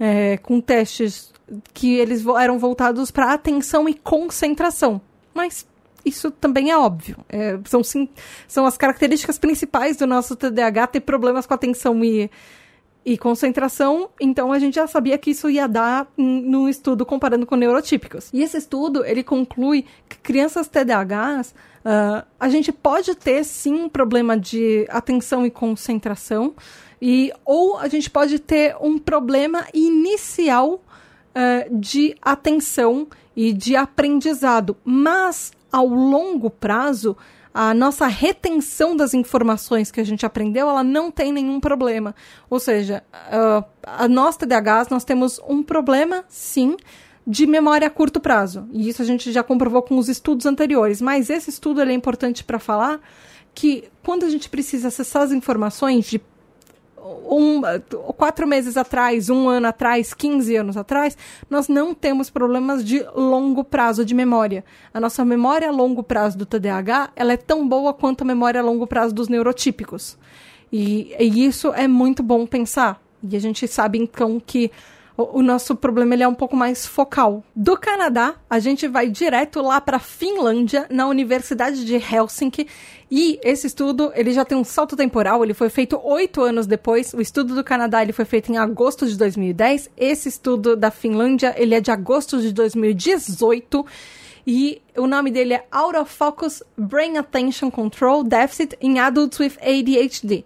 [0.00, 1.32] é, com testes
[1.72, 5.00] que eles eram voltados para atenção e concentração.
[5.32, 5.64] Mas
[6.04, 7.18] isso também é óbvio.
[7.28, 8.08] É, são, sim,
[8.48, 12.28] são as características principais do nosso TDAH ter problemas com atenção e
[13.04, 17.54] e concentração, então a gente já sabia que isso ia dar no estudo comparando com
[17.54, 18.30] neurotípicos.
[18.32, 21.50] E esse estudo, ele conclui que crianças TDAHs,
[21.84, 26.54] uh, a gente pode ter sim um problema de atenção e concentração,
[27.00, 34.76] e, ou a gente pode ter um problema inicial uh, de atenção e de aprendizado,
[34.82, 37.16] mas ao longo prazo,
[37.54, 42.12] a nossa retenção das informações que a gente aprendeu, ela não tem nenhum problema.
[42.50, 46.76] Ou seja, uh, a nós TDAHs, nós temos um problema, sim,
[47.24, 48.68] de memória a curto prazo.
[48.72, 51.00] E isso a gente já comprovou com os estudos anteriores.
[51.00, 53.00] Mas esse estudo é importante para falar
[53.54, 56.20] que quando a gente precisa acessar as informações de
[57.04, 57.60] um,
[58.16, 61.16] quatro meses atrás, um ano atrás, 15 anos atrás,
[61.50, 64.64] nós não temos problemas de longo prazo de memória.
[64.92, 68.60] A nossa memória a longo prazo do TDAH ela é tão boa quanto a memória
[68.60, 70.16] a longo prazo dos neurotípicos.
[70.72, 73.00] E, e isso é muito bom pensar.
[73.22, 74.70] E a gente sabe então que
[75.16, 77.44] o, nosso problema ele é um pouco mais focal.
[77.54, 82.66] Do Canadá, a gente vai direto lá para Finlândia, na Universidade de Helsinki,
[83.10, 87.14] e esse estudo, ele já tem um salto temporal, ele foi feito oito anos depois.
[87.14, 89.88] O estudo do Canadá, ele foi feito em agosto de 2010.
[89.96, 93.86] Esse estudo da Finlândia, ele é de agosto de 2018.
[94.46, 99.52] E o nome dele é Out of Focus Brain Attention Control Deficit in Adults with
[99.60, 100.44] ADHD.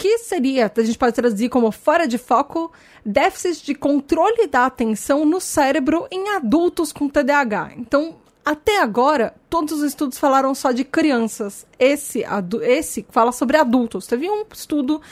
[0.00, 2.72] Que seria, a gente pode traduzir como fora de foco,
[3.04, 7.72] déficit de controle da atenção no cérebro em adultos com TDAH.
[7.76, 11.66] Então, até agora, todos os estudos falaram só de crianças.
[11.78, 12.24] Esse,
[12.62, 14.06] esse fala sobre adultos.
[14.06, 15.02] Teve um estudo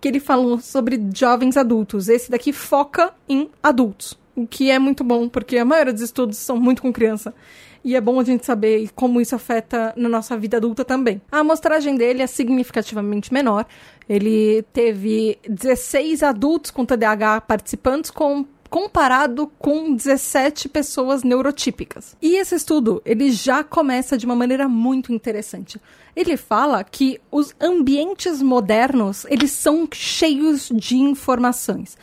[0.00, 2.08] que ele falou sobre jovens adultos.
[2.08, 4.18] Esse daqui foca em adultos.
[4.34, 7.34] O que é muito bom, porque a maioria dos estudos são muito com criança.
[7.88, 11.22] E é bom a gente saber como isso afeta na nossa vida adulta também.
[11.32, 13.64] A amostragem dele é significativamente menor.
[14.06, 22.14] Ele teve 16 adultos com TDAH participantes com comparado com 17 pessoas neurotípicas.
[22.20, 25.80] E esse estudo, ele já começa de uma maneira muito interessante.
[26.14, 31.96] Ele fala que os ambientes modernos, eles são cheios de informações,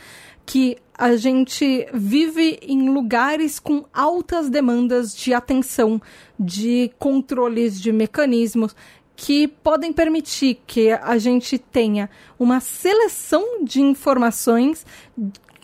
[0.44, 6.00] que a gente vive em lugares com altas demandas de atenção,
[6.38, 8.74] de controles de mecanismos
[9.14, 14.84] que podem permitir que a gente tenha uma seleção de informações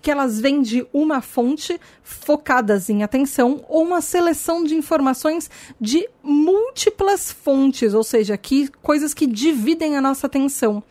[0.00, 5.48] que elas vêm de uma fonte focadas em atenção ou uma seleção de informações
[5.80, 10.82] de múltiplas fontes, ou seja, que coisas que dividem a nossa atenção.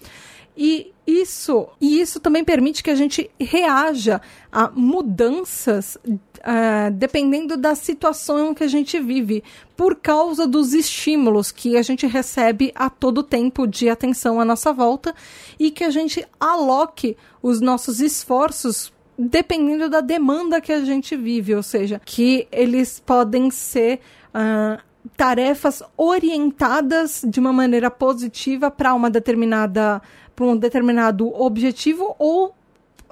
[0.56, 7.76] E isso, e isso também permite que a gente reaja a mudanças uh, dependendo da
[7.76, 9.44] situação que a gente vive,
[9.76, 14.72] por causa dos estímulos que a gente recebe a todo tempo de atenção à nossa
[14.72, 15.14] volta
[15.60, 21.54] e que a gente aloque os nossos esforços dependendo da demanda que a gente vive,
[21.54, 24.00] ou seja, que eles podem ser
[24.34, 24.82] uh,
[25.16, 30.02] tarefas orientadas de uma maneira positiva para uma determinada
[30.36, 32.54] para um determinado objetivo ou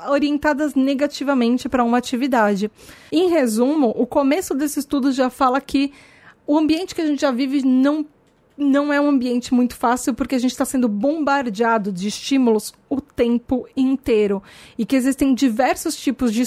[0.07, 2.71] orientadas negativamente para uma atividade.
[3.11, 5.91] Em resumo, o começo desse estudo já fala que
[6.47, 8.05] o ambiente que a gente já vive não
[8.59, 12.99] não é um ambiente muito fácil porque a gente está sendo bombardeado de estímulos o
[12.99, 14.43] tempo inteiro.
[14.77, 16.43] E que existem diversos tipos de,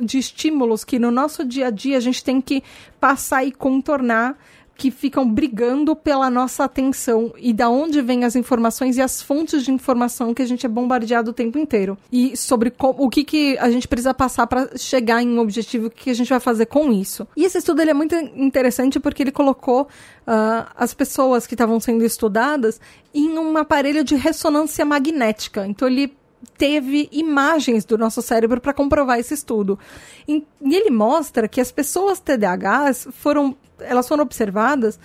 [0.00, 2.62] de estímulos que no nosso dia a dia a gente tem que
[2.98, 4.38] passar e contornar
[4.80, 9.62] que ficam brigando pela nossa atenção e da onde vêm as informações e as fontes
[9.62, 11.98] de informação que a gente é bombardeado o tempo inteiro.
[12.10, 15.90] E sobre o que, que a gente precisa passar para chegar em um objetivo, o
[15.90, 17.28] que a gente vai fazer com isso.
[17.36, 21.78] E esse estudo ele é muito interessante porque ele colocou uh, as pessoas que estavam
[21.78, 22.80] sendo estudadas
[23.12, 25.66] em um aparelho de ressonância magnética.
[25.66, 26.16] Então ele
[26.56, 29.78] teve imagens do nosso cérebro para comprovar esse estudo.
[30.26, 34.98] E, ele mostra que as pessoas TDAHs foram elas foram observadas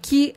[0.00, 0.34] que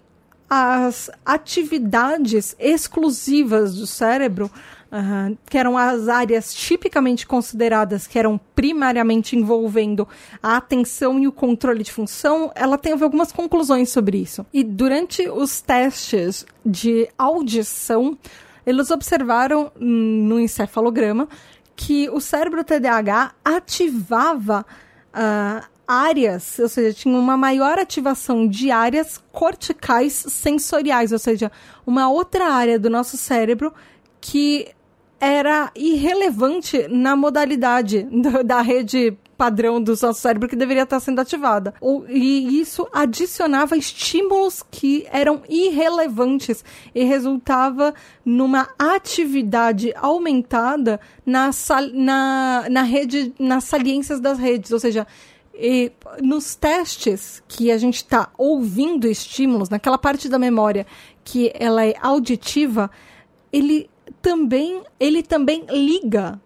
[0.50, 4.50] as atividades exclusivas do cérebro,
[4.92, 10.08] uh, que eram as áreas tipicamente consideradas que eram primariamente envolvendo
[10.42, 14.46] a atenção e o controle de função, ela teve algumas conclusões sobre isso.
[14.54, 18.18] E durante os testes de audição,
[18.66, 21.28] eles observaram no encefalograma
[21.76, 24.66] que o cérebro TDAH ativava
[25.14, 31.52] uh, áreas, ou seja, tinha uma maior ativação de áreas corticais sensoriais, ou seja,
[31.86, 33.74] uma outra área do nosso cérebro
[34.20, 34.68] que
[35.20, 41.20] era irrelevante na modalidade do, da rede padrão do nosso cérebro que deveria estar sendo
[41.20, 41.74] ativada.
[42.08, 47.94] e isso adicionava estímulos que eram irrelevantes e resultava
[48.24, 51.50] numa atividade aumentada na,
[51.94, 55.06] na, na rede, nas saliências das redes, ou seja,
[55.58, 55.92] e
[56.22, 60.86] nos testes que a gente está ouvindo estímulos, naquela parte da memória
[61.24, 62.92] que ela é auditiva,
[63.52, 63.90] ele
[64.22, 66.40] também, ele também liga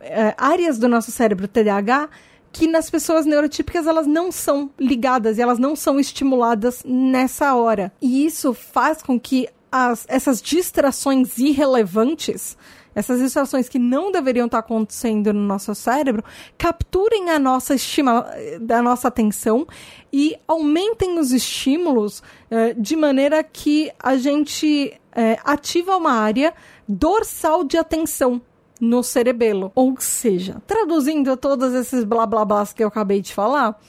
[0.00, 2.08] é, áreas do nosso cérebro TDAH
[2.52, 7.92] que nas pessoas neurotípicas elas não são ligadas, elas não são estimuladas nessa hora.
[8.00, 12.56] E isso faz com que as, essas distrações irrelevantes
[12.94, 16.24] essas distrações que não deveriam estar acontecendo no nosso cérebro,
[16.56, 18.26] capturem a nossa estima,
[18.60, 19.66] da nossa atenção
[20.12, 26.54] e aumentem os estímulos eh, de maneira que a gente eh, ativa uma área
[26.88, 28.40] dorsal de atenção
[28.80, 29.72] no cerebelo.
[29.74, 33.80] Ou seja, traduzindo todos esses blá blá blás que eu acabei de falar,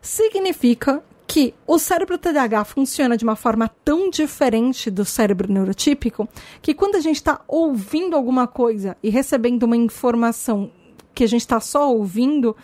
[0.00, 6.26] significa que o cérebro TDAH funciona de uma forma tão diferente do cérebro neurotípico
[6.62, 10.72] que quando a gente está ouvindo alguma coisa e recebendo uma informação
[11.14, 12.56] que a gente está só ouvindo,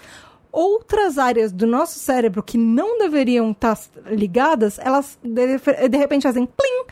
[0.50, 6.22] outras áreas do nosso cérebro que não deveriam estar tá ligadas, elas de, de repente
[6.22, 6.84] fazem plim,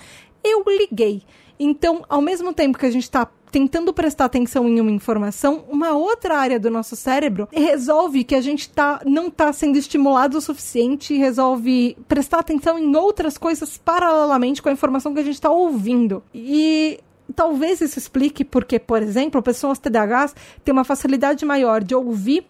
[0.45, 1.23] eu liguei.
[1.59, 5.93] Então, ao mesmo tempo que a gente está tentando prestar atenção em uma informação, uma
[5.93, 10.41] outra área do nosso cérebro resolve que a gente tá, não está sendo estimulado o
[10.41, 15.51] suficiente, resolve prestar atenção em outras coisas paralelamente com a informação que a gente está
[15.51, 16.23] ouvindo.
[16.35, 16.99] E
[17.37, 20.35] talvez isso explique porque, por exemplo, pessoas TDAHs
[20.65, 22.47] têm uma facilidade maior de ouvir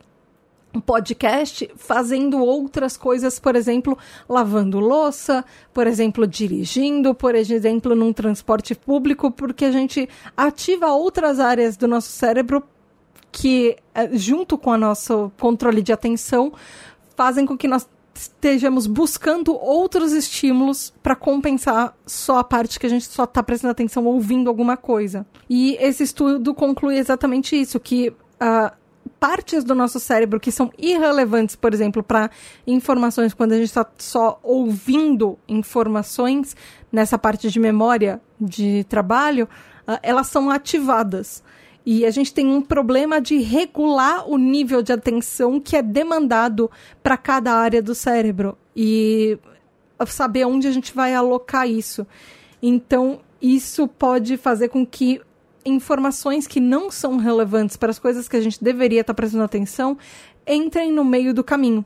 [0.80, 3.96] podcast fazendo outras coisas, por exemplo,
[4.28, 11.38] lavando louça, por exemplo, dirigindo, por exemplo, num transporte público, porque a gente ativa outras
[11.38, 12.62] áreas do nosso cérebro
[13.30, 16.52] que, eh, junto com o nosso controle de atenção,
[17.16, 22.88] fazem com que nós estejamos buscando outros estímulos para compensar só a parte que a
[22.88, 25.26] gente só está prestando atenção ouvindo alguma coisa.
[25.48, 28.81] E esse estudo conclui exatamente isso, que uh,
[29.18, 32.30] partes do nosso cérebro que são irrelevantes, por exemplo, para
[32.66, 36.56] informações, quando a gente está só ouvindo informações
[36.90, 39.48] nessa parte de memória de trabalho,
[39.86, 41.42] uh, elas são ativadas.
[41.84, 46.70] E a gente tem um problema de regular o nível de atenção que é demandado
[47.02, 49.38] para cada área do cérebro e
[50.06, 52.06] saber onde a gente vai alocar isso.
[52.62, 55.20] Então, isso pode fazer com que
[55.64, 59.96] informações que não são relevantes para as coisas que a gente deveria estar prestando atenção
[60.46, 61.84] entrem no meio do caminho.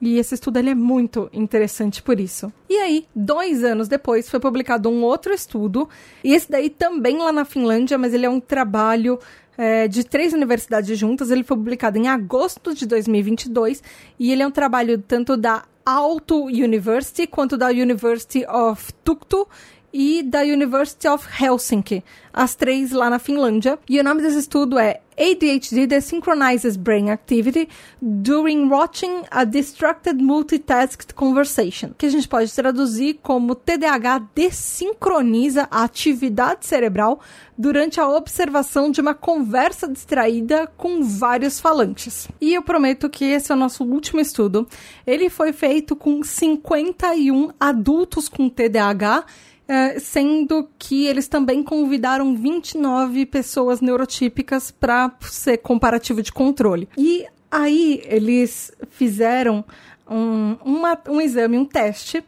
[0.00, 2.50] E esse estudo ele é muito interessante por isso.
[2.68, 5.88] E aí, dois anos depois, foi publicado um outro estudo,
[6.24, 9.18] e esse daí também lá na Finlândia, mas ele é um trabalho
[9.58, 11.30] é, de três universidades juntas.
[11.30, 13.82] Ele foi publicado em agosto de 2022,
[14.18, 19.46] e ele é um trabalho tanto da Aalto University quanto da University of Tuktu
[19.92, 23.78] e da University of Helsinki, as três lá na Finlândia.
[23.88, 27.68] E o nome desse estudo é ADHD that synchronizes brain activity
[28.00, 35.84] during watching a distracted multitasked conversation, que a gente pode traduzir como TDAH desincroniza a
[35.84, 37.20] atividade cerebral
[37.58, 42.26] durante a observação de uma conversa distraída com vários falantes.
[42.40, 44.66] E eu prometo que esse é o nosso último estudo.
[45.06, 49.26] Ele foi feito com 51 adultos com TDAH
[49.70, 56.88] é, sendo que eles também convidaram 29 pessoas neurotípicas para ser comparativo de controle.
[56.98, 59.64] E aí eles fizeram
[60.10, 62.24] um, uma, um exame, um teste,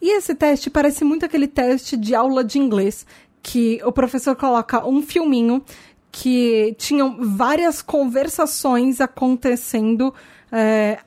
[0.00, 3.06] e esse teste parece muito aquele teste de aula de inglês,
[3.42, 5.62] que o professor coloca um filminho
[6.10, 10.14] que tinham várias conversações acontecendo
[10.50, 11.00] é,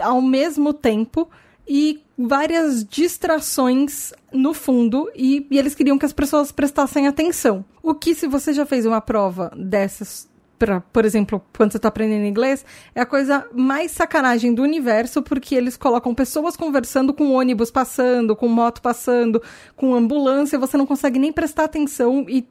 [0.00, 1.28] ao mesmo tempo
[1.68, 7.64] e várias distrações no fundo e, e, eles queriam que as pessoas prestassem atenção.
[7.82, 10.28] O que, se você já fez uma prova dessas,
[10.58, 15.22] pra, por exemplo, quando você está aprendendo inglês, é a coisa mais sacanagem do universo,
[15.22, 19.42] porque eles colocam pessoas conversando com ônibus passando, com moto passando,
[19.76, 22.48] com ambulância, você não consegue nem prestar atenção e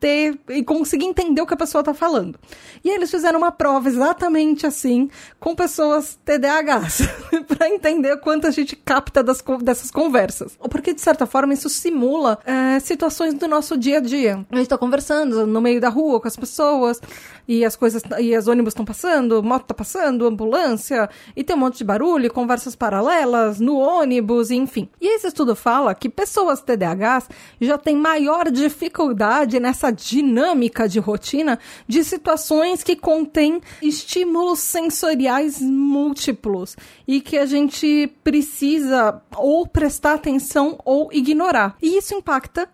[0.00, 2.38] ter e conseguir entender o que a pessoa está falando.
[2.84, 7.02] E eles fizeram uma prova exatamente assim com pessoas TDAHs
[7.46, 10.56] para entender quanto a gente capta das, dessas conversas.
[10.70, 14.46] Porque de certa forma isso simula é, situações do nosso dia a dia.
[14.50, 17.00] A gente está conversando no meio da rua com as pessoas
[17.46, 21.60] e as coisas e as ônibus estão passando, moto está passando, ambulância e tem um
[21.60, 24.88] monte de barulho, conversas paralelas no ônibus, enfim.
[25.00, 27.28] E esse estudo fala que pessoas TDAHs
[27.60, 35.60] já têm maior dificuldade nessa essa dinâmica de rotina de situações que contêm estímulos sensoriais
[35.60, 41.76] múltiplos e que a gente precisa ou prestar atenção ou ignorar.
[41.82, 42.68] E isso impacta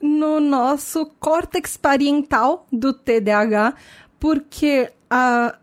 [0.00, 3.74] no nosso córtex parietal do TDAH,
[4.18, 5.56] porque a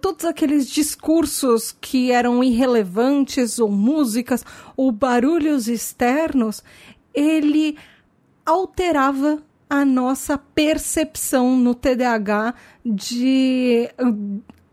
[0.00, 4.44] todos aqueles discursos que eram irrelevantes, ou músicas,
[4.76, 6.64] ou barulhos externos,
[7.14, 7.78] ele
[8.44, 13.88] alterava a nossa percepção no TDAH de,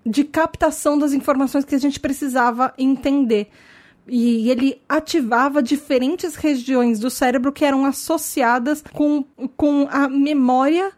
[0.06, 3.50] de captação das informações que a gente precisava entender.
[4.08, 9.24] E ele ativava diferentes regiões do cérebro que eram associadas com,
[9.56, 10.92] com a memória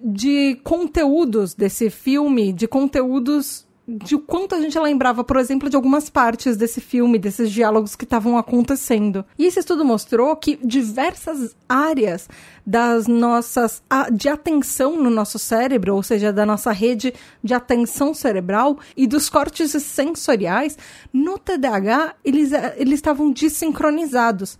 [0.00, 5.76] de conteúdos desse filme, de conteúdos de o quanto a gente lembrava, por exemplo, de
[5.76, 9.24] algumas partes desse filme, desses diálogos que estavam acontecendo.
[9.38, 12.28] E esse estudo mostrou que diversas áreas
[12.66, 18.78] das nossas de atenção no nosso cérebro, ou seja, da nossa rede de atenção cerebral
[18.94, 20.76] e dos cortes sensoriais,
[21.10, 24.58] no TDAH eles, eles estavam desincronizados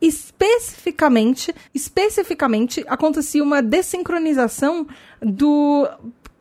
[0.00, 4.86] especificamente, especificamente acontecia uma desincronização
[5.22, 5.88] do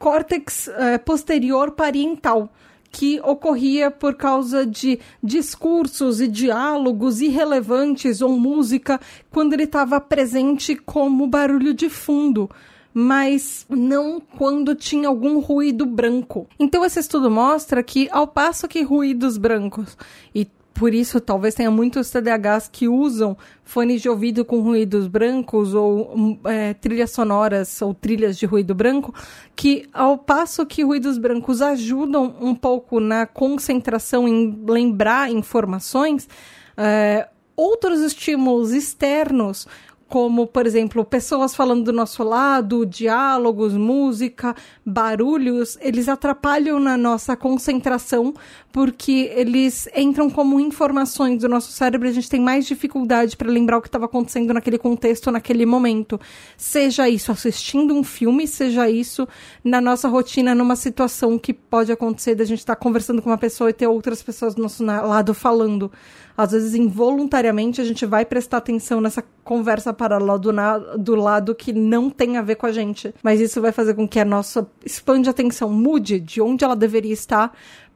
[0.04, 2.50] córtex é, posterior parietal
[2.92, 9.00] que ocorria por causa de discursos e diálogos irrelevantes ou música
[9.32, 12.50] quando ele estava presente como barulho de fundo
[12.94, 16.48] mas não quando tinha algum ruído branco.
[16.60, 19.98] Então esse estudo mostra que ao passo que ruídos brancos
[20.36, 25.74] e por isso talvez tenha muitos TDAHs que usam fones de ouvido com ruídos brancos
[25.74, 29.14] ou hum, é, trilhas sonoras ou trilhas de ruído branco,
[29.56, 36.28] que ao passo que ruídos brancos ajudam um pouco na concentração em lembrar informações,
[36.76, 39.68] é, outros estímulos externos
[40.14, 44.56] como, por exemplo, pessoas falando do nosso lado, diálogos, música,
[44.86, 48.32] barulhos, eles atrapalham na nossa concentração
[48.72, 53.50] porque eles entram como informações do nosso cérebro e a gente tem mais dificuldade para
[53.50, 56.22] lembrar o que estava acontecendo naquele contexto, naquele momento.
[56.56, 59.28] Seja isso assistindo um filme, seja isso
[59.64, 63.38] na nossa rotina, numa situação que pode acontecer da gente estar tá conversando com uma
[63.38, 65.92] pessoa e ter outras pessoas do nosso lado falando
[66.38, 71.54] às vezes involuntariamente a gente vai prestar atenção nessa conversa paralela do, na, do lado
[71.56, 73.14] que não tem a ver com a gente.
[73.22, 76.76] Mas isso vai fazer com que a nossa span de atenção mude de onde ela
[76.76, 77.54] deveria estar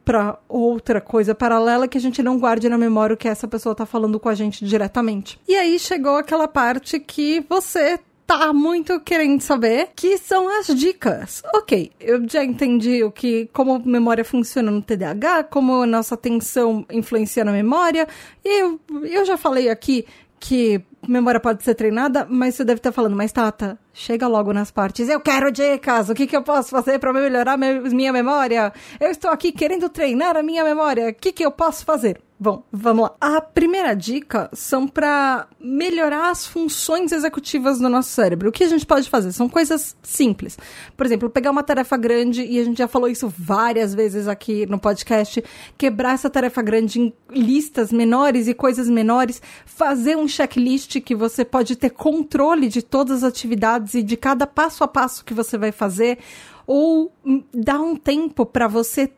[0.07, 3.75] para outra coisa paralela que a gente não guarde na memória o que essa pessoa
[3.75, 5.37] tá falando com a gente diretamente.
[5.45, 11.41] E aí chegou aquela parte que você tá muito querendo saber, que são as dicas.
[11.55, 16.15] Ok, eu já entendi o que, como a memória funciona no TDAH, como a nossa
[16.15, 18.05] atenção influencia na memória.
[18.43, 20.05] E eu, eu já falei aqui
[20.39, 24.69] que memória pode ser treinada, mas você deve estar falando, mas Tata, chega logo nas
[24.71, 25.07] partes.
[25.07, 26.09] Eu quero dicas!
[26.09, 28.73] O que, que eu posso fazer para melhorar minha memória?
[28.99, 31.09] Eu estou aqui querendo treinar a minha memória.
[31.09, 32.21] O que, que eu posso fazer?
[32.39, 33.15] Bom, vamos lá.
[33.19, 38.49] A primeira dica são para melhorar as funções executivas do nosso cérebro.
[38.49, 39.31] O que a gente pode fazer?
[39.31, 40.55] São coisas simples.
[40.95, 44.67] Por exemplo, pegar uma tarefa grande, e a gente já falou isso várias vezes aqui
[44.67, 45.43] no podcast,
[45.75, 51.43] quebrar essa tarefa grande em listas menores e coisas menores, fazer um checklist que você
[51.43, 55.57] pode ter controle de todas as atividades e de cada passo a passo que você
[55.57, 56.19] vai fazer
[56.67, 57.13] ou
[57.53, 59.09] dar um tempo para você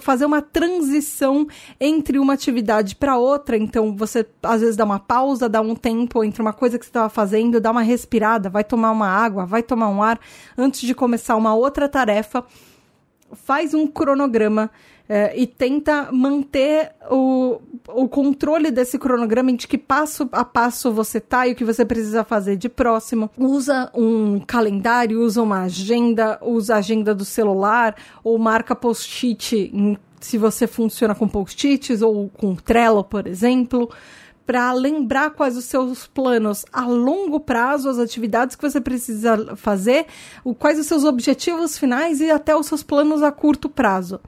[0.00, 1.46] fazer uma transição
[1.78, 3.54] entre uma atividade para outra.
[3.54, 6.88] Então, você às vezes dá uma pausa, dá um tempo entre uma coisa que você
[6.88, 10.18] estava fazendo, dá uma respirada, vai tomar uma água, vai tomar um ar
[10.56, 12.42] antes de começar uma outra tarefa.
[13.32, 14.70] Faz um cronograma
[15.08, 21.20] é, e tenta manter o, o controle desse cronograma de que passo a passo você
[21.20, 23.30] tá e o que você precisa fazer de próximo.
[23.38, 27.94] Usa um calendário, usa uma agenda, usa a agenda do celular
[28.24, 33.90] ou marca post-it se você funciona com post-its ou com Trello, por exemplo
[34.46, 40.06] para lembrar quais os seus planos a longo prazo, as atividades que você precisa fazer,
[40.44, 44.20] o, quais os seus objetivos finais e até os seus planos a curto prazo.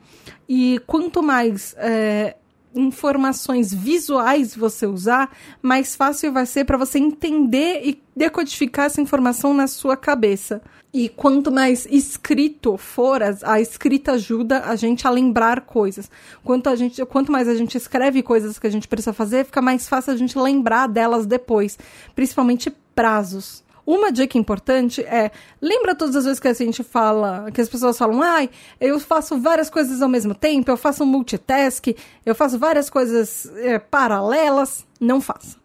[0.48, 2.36] E quanto mais é,
[2.78, 9.52] informações visuais você usar, mais fácil vai ser para você entender e decodificar essa informação
[9.52, 10.62] na sua cabeça.
[10.92, 16.10] E quanto mais escrito for, a escrita ajuda a gente a lembrar coisas.
[16.42, 19.60] Quanto, a gente, quanto mais a gente escreve coisas que a gente precisa fazer, fica
[19.60, 21.78] mais fácil a gente lembrar delas depois,
[22.14, 23.62] principalmente prazos.
[23.88, 25.30] Uma dica importante é,
[25.62, 29.38] lembra todas as vezes que a gente fala, que as pessoas falam, ai, eu faço
[29.38, 31.86] várias coisas ao mesmo tempo, eu faço multitask,
[32.26, 34.86] eu faço várias coisas é, paralelas.
[35.00, 35.56] Não faça.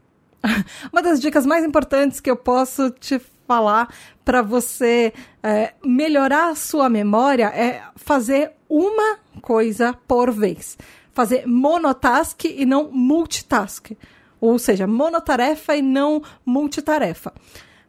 [0.89, 3.93] Uma das dicas mais importantes que eu posso te falar
[4.24, 5.11] para você
[5.43, 10.78] é, melhorar a sua memória é fazer uma coisa por vez.
[11.11, 13.91] Fazer monotask e não multitask.
[14.39, 17.34] Ou seja, monotarefa e não multitarefa.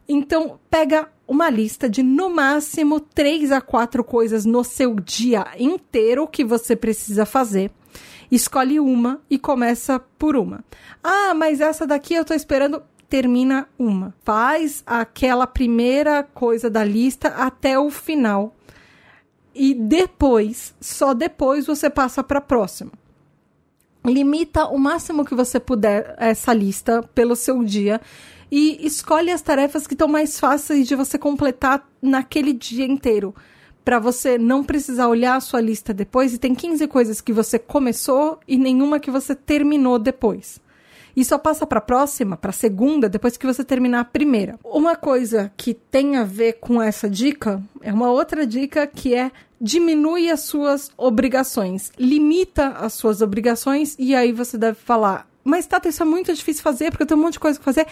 [0.07, 6.27] Então, pega uma lista de no máximo três a quatro coisas no seu dia inteiro
[6.27, 7.71] que você precisa fazer.
[8.31, 10.63] Escolhe uma e começa por uma.
[11.03, 12.81] Ah, mas essa daqui eu tô esperando.
[13.07, 14.13] Termina uma.
[14.23, 18.55] Faz aquela primeira coisa da lista até o final.
[19.53, 22.91] E depois, só depois você passa para a próxima.
[24.03, 28.01] Limita o máximo que você puder essa lista pelo seu dia
[28.57, 33.35] e escolhe as tarefas que estão mais fáceis de você completar naquele dia inteiro.
[33.83, 37.59] Para você não precisar olhar a sua lista depois e tem 15 coisas que você
[37.59, 40.61] começou e nenhuma que você terminou depois.
[41.13, 44.57] E só passa para a próxima, para a segunda, depois que você terminar a primeira.
[44.63, 49.33] Uma coisa que tem a ver com essa dica é uma outra dica que é
[49.59, 55.89] diminui as suas obrigações, limita as suas obrigações e aí você deve falar: "Mas Tata,
[55.89, 57.85] isso é muito difícil fazer porque eu tenho um monte de coisa que fazer"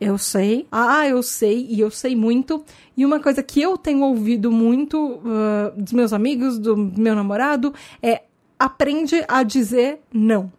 [0.00, 0.66] Eu sei.
[0.72, 2.64] Ah, eu sei, e eu sei muito.
[2.96, 7.74] E uma coisa que eu tenho ouvido muito uh, dos meus amigos, do meu namorado,
[8.02, 8.22] é
[8.58, 10.50] aprende a dizer não.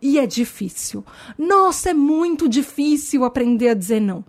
[0.00, 1.04] E é difícil.
[1.38, 4.24] Nossa, é muito difícil aprender a dizer não.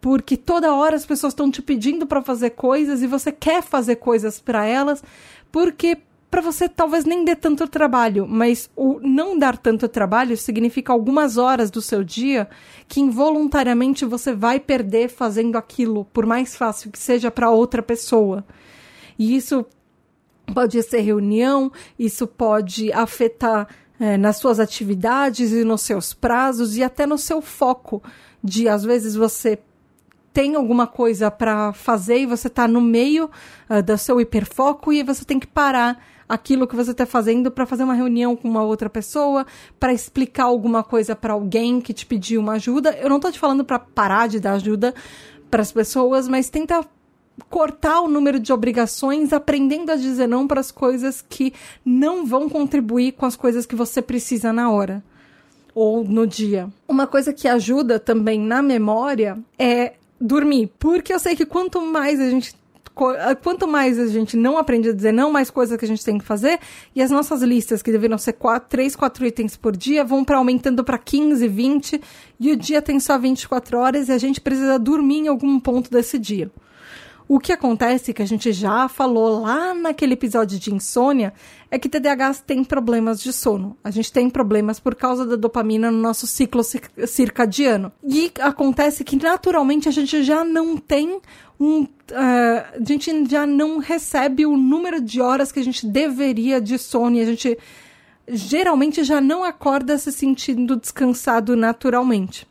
[0.00, 3.96] Porque toda hora as pessoas estão te pedindo para fazer coisas e você quer fazer
[3.96, 5.02] coisas para elas,
[5.50, 5.98] porque
[6.34, 11.38] para você talvez nem dê tanto trabalho, mas o não dar tanto trabalho significa algumas
[11.38, 12.48] horas do seu dia
[12.88, 18.44] que involuntariamente você vai perder fazendo aquilo, por mais fácil que seja para outra pessoa.
[19.16, 19.64] E isso
[20.52, 23.68] pode ser reunião, isso pode afetar
[24.00, 28.02] é, nas suas atividades e nos seus prazos e até no seu foco.
[28.42, 29.56] De às vezes você
[30.32, 33.30] tem alguma coisa para fazer e você está no meio
[33.70, 37.66] uh, do seu hiperfoco e você tem que parar aquilo que você está fazendo para
[37.66, 39.46] fazer uma reunião com uma outra pessoa,
[39.78, 42.92] para explicar alguma coisa para alguém que te pediu uma ajuda.
[42.98, 44.94] Eu não estou te falando para parar de dar ajuda
[45.50, 46.84] para as pessoas, mas tenta
[47.50, 51.52] cortar o número de obrigações, aprendendo a dizer não para as coisas que
[51.84, 55.02] não vão contribuir com as coisas que você precisa na hora
[55.74, 56.68] ou no dia.
[56.86, 62.20] Uma coisa que ajuda também na memória é dormir, porque eu sei que quanto mais
[62.20, 62.54] a gente
[62.94, 66.16] quanto mais a gente não aprende a dizer não, mais coisas que a gente tem
[66.16, 66.60] que fazer,
[66.94, 70.38] e as nossas listas, que deveriam ser quatro, 3, 4 itens por dia, vão para
[70.38, 72.00] aumentando para 15, 20,
[72.38, 75.90] e o dia tem só 24 horas e a gente precisa dormir em algum ponto
[75.90, 76.50] desse dia.
[77.26, 81.32] O que acontece, que a gente já falou lá naquele episódio de insônia,
[81.70, 83.76] é que TDAH tem problemas de sono.
[83.82, 86.62] A gente tem problemas por causa da dopamina no nosso ciclo
[87.06, 87.90] circadiano.
[88.06, 91.18] E acontece que naturalmente a gente já não tem
[91.58, 91.84] um.
[91.84, 96.76] Uh, a gente já não recebe o número de horas que a gente deveria de
[96.78, 97.58] sono e a gente
[98.28, 102.46] geralmente já não acorda se sentindo descansado naturalmente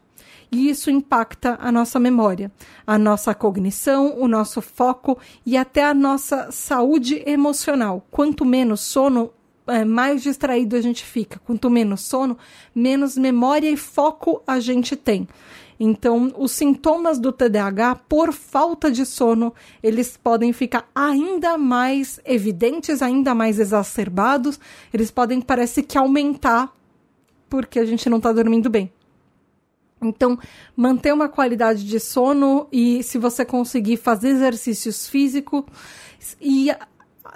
[0.54, 2.52] e isso impacta a nossa memória,
[2.86, 8.06] a nossa cognição, o nosso foco e até a nossa saúde emocional.
[8.12, 9.32] Quanto menos sono,
[9.66, 11.40] é, mais distraído a gente fica.
[11.46, 12.38] Quanto menos sono,
[12.76, 15.28] menos memória e foco a gente tem.
[15.80, 23.02] Então, os sintomas do TDAH, por falta de sono, eles podem ficar ainda mais evidentes,
[23.02, 24.60] ainda mais exacerbados.
[24.94, 26.72] Eles podem, parece que, aumentar
[27.50, 28.92] porque a gente não está dormindo bem.
[30.06, 30.38] Então,
[30.76, 35.64] manter uma qualidade de sono e se você conseguir fazer exercícios físicos
[36.42, 36.70] e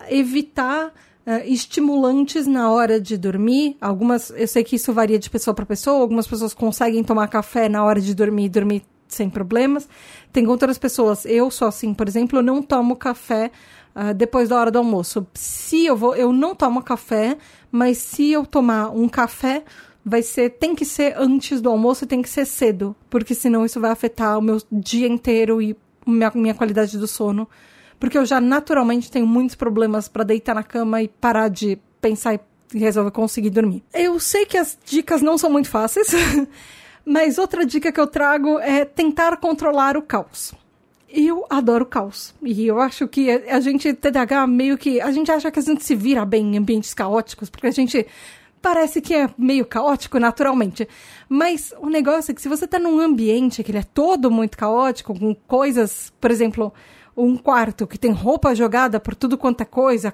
[0.09, 0.87] evitar
[1.27, 3.75] uh, estimulantes na hora de dormir.
[3.81, 7.67] Algumas, eu sei que isso varia de pessoa para pessoa, algumas pessoas conseguem tomar café
[7.67, 9.87] na hora de dormir e dormir sem problemas.
[10.31, 13.51] Tem outras pessoas, eu sou assim, por exemplo, eu não tomo café
[13.95, 15.27] uh, depois da hora do almoço.
[15.33, 17.37] Se eu vou, eu não tomo café,
[17.71, 19.63] mas se eu tomar um café,
[20.07, 23.79] vai ser, tem que ser antes do almoço tem que ser cedo, porque senão isso
[23.79, 27.47] vai afetar o meu dia inteiro e minha, minha qualidade do sono.
[27.99, 32.35] Porque eu já naturalmente tenho muitos problemas para deitar na cama e parar de pensar
[32.73, 33.83] e resolver conseguir dormir.
[33.93, 36.07] Eu sei que as dicas não são muito fáceis,
[37.03, 40.53] mas outra dica que eu trago é tentar controlar o caos.
[41.09, 42.33] Eu adoro caos.
[42.41, 45.01] E eu acho que a gente, TDAH, meio que.
[45.01, 48.05] A gente acha que a gente se vira bem em ambientes caóticos, porque a gente
[48.67, 50.85] parece que é meio caótico naturalmente.
[51.29, 54.57] Mas o negócio é que se você está num ambiente que ele é todo muito
[54.57, 56.73] caótico, com coisas, por exemplo,
[57.15, 60.13] um quarto que tem roupa jogada por tudo quanto é coisa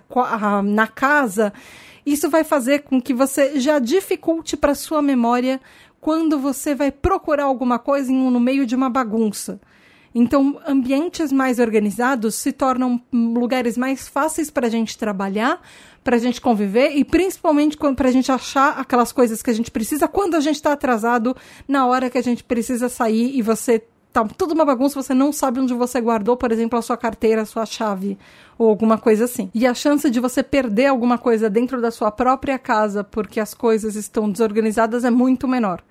[0.63, 1.51] na casa,
[2.05, 5.59] isso vai fazer com que você já dificulte para sua memória
[5.99, 9.59] quando você vai procurar alguma coisa no meio de uma bagunça.
[10.15, 15.59] Então, ambientes mais organizados se tornam lugares mais fáceis para a gente trabalhar,
[16.03, 19.71] para a gente conviver e principalmente para a gente achar aquelas coisas que a gente
[19.71, 21.35] precisa quando a gente está atrasado
[21.67, 25.33] na hora que a gente precisa sair e você tá tudo uma bagunça, você não
[25.33, 28.17] sabe onde você guardou, por exemplo, a sua carteira, a sua chave
[28.57, 29.49] ou alguma coisa assim.
[29.55, 33.55] E a chance de você perder alguma coisa dentro da sua própria casa porque as
[33.55, 35.81] coisas estão desorganizadas é muito menor.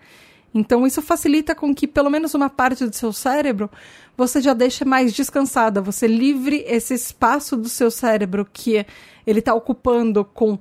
[0.55, 3.71] Então isso facilita com que pelo menos uma parte do seu cérebro
[4.17, 8.85] você já deixe mais descansada, você livre esse espaço do seu cérebro que
[9.27, 10.59] ele está ocupando com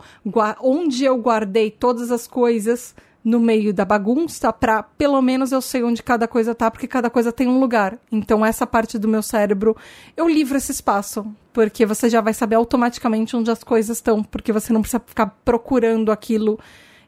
[0.61, 5.83] onde eu guardei todas as coisas no meio da bagunça para pelo menos eu sei
[5.83, 7.97] onde cada coisa tá, porque cada coisa tem um lugar.
[8.11, 9.75] Então essa parte do meu cérebro
[10.17, 14.51] eu livro esse espaço, porque você já vai saber automaticamente onde as coisas estão, porque
[14.51, 16.59] você não precisa ficar procurando aquilo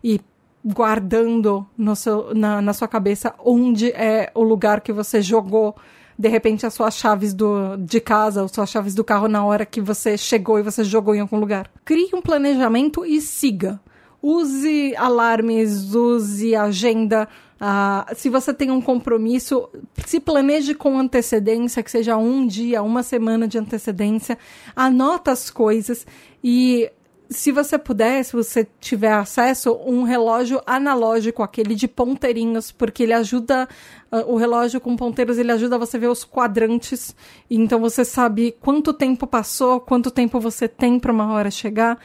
[0.03, 0.21] e
[0.63, 5.75] guardando no seu, na, na sua cabeça onde é o lugar que você jogou
[6.17, 9.65] de repente as suas chaves do, de casa ou suas chaves do carro na hora
[9.65, 11.69] que você chegou e você jogou em algum lugar.
[11.83, 13.79] Crie um planejamento e siga.
[14.21, 17.27] Use alarmes, use agenda,
[17.63, 19.69] Uh, se você tem um compromisso,
[20.05, 24.37] se planeje com antecedência, que seja um dia, uma semana de antecedência,
[24.75, 26.05] anota as coisas
[26.43, 26.91] e
[27.33, 33.13] se você puder, se você tiver acesso, um relógio analógico, aquele de ponteirinhos, porque ele
[33.13, 33.67] ajuda,
[34.11, 37.15] uh, o relógio com ponteiros, ele ajuda você a ver os quadrantes,
[37.49, 41.99] então você sabe quanto tempo passou, quanto tempo você tem para uma hora chegar.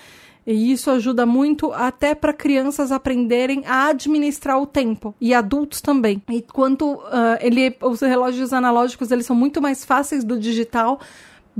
[0.50, 6.22] E isso ajuda muito até para crianças aprenderem a administrar o tempo e adultos também.
[6.26, 11.00] E quanto uh, ele, os relógios analógicos eles são muito mais fáceis do digital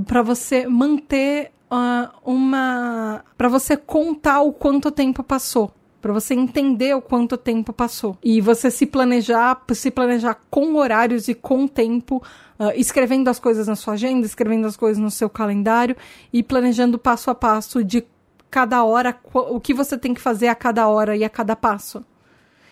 [0.07, 3.25] para você manter uh, uma.
[3.37, 5.73] para você contar o quanto tempo passou.
[6.01, 8.17] Para você entender o quanto tempo passou.
[8.23, 12.23] E você se planejar, se planejar com horários e com tempo,
[12.59, 15.97] uh, escrevendo as coisas na sua agenda, escrevendo as coisas no seu calendário
[16.33, 18.05] e planejando passo a passo de
[18.51, 22.05] cada hora o que você tem que fazer a cada hora e a cada passo.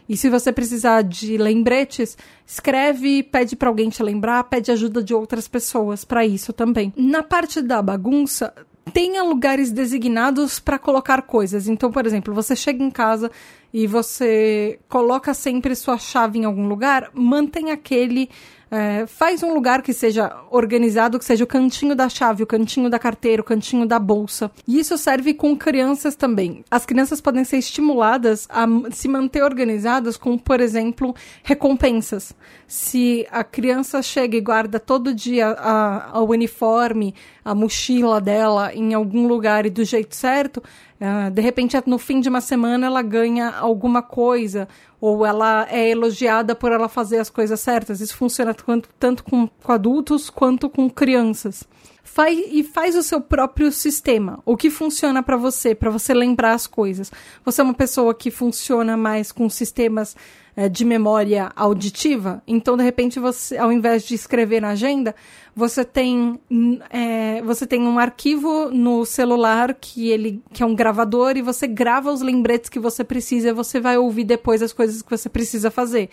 [0.08, 2.16] E se você precisar de lembretes,
[2.46, 6.92] escreve, pede para alguém te lembrar, pede ajuda de outras pessoas para isso também.
[6.96, 8.54] Na parte da bagunça,
[8.92, 11.68] tenha lugares designados para colocar coisas.
[11.68, 13.30] Então, por exemplo, você chega em casa
[13.72, 18.30] e você coloca sempre sua chave em algum lugar, mantém aquele
[18.70, 22.90] é, faz um lugar que seja organizado, que seja o cantinho da chave, o cantinho
[22.90, 24.50] da carteira, o cantinho da bolsa.
[24.66, 26.64] E isso serve com crianças também.
[26.70, 32.34] As crianças podem ser estimuladas a se manter organizadas com, por exemplo, recompensas.
[32.66, 37.14] Se a criança chega e guarda todo dia a, a, o uniforme,
[37.44, 40.62] a mochila dela em algum lugar e do jeito certo,
[41.00, 44.68] uh, de repente no fim de uma semana ela ganha alguma coisa
[45.00, 48.00] ou ela é elogiada por ela fazer as coisas certas.
[48.00, 51.64] Isso funciona tanto, tanto com, com adultos quanto com crianças.
[52.02, 54.40] Faz, e faz o seu próprio sistema.
[54.44, 57.12] O que funciona para você, para você lembrar as coisas.
[57.44, 60.16] Você é uma pessoa que funciona mais com sistemas
[60.56, 62.42] é, de memória auditiva.
[62.46, 65.14] Então, de repente, você, ao invés de escrever na agenda,
[65.54, 66.40] você tem,
[66.88, 71.66] é, você tem um arquivo no celular que ele que é um gravador e você
[71.66, 73.50] grava os lembretes que você precisa.
[73.50, 76.08] E você vai ouvir depois as coisas que você precisa fazer.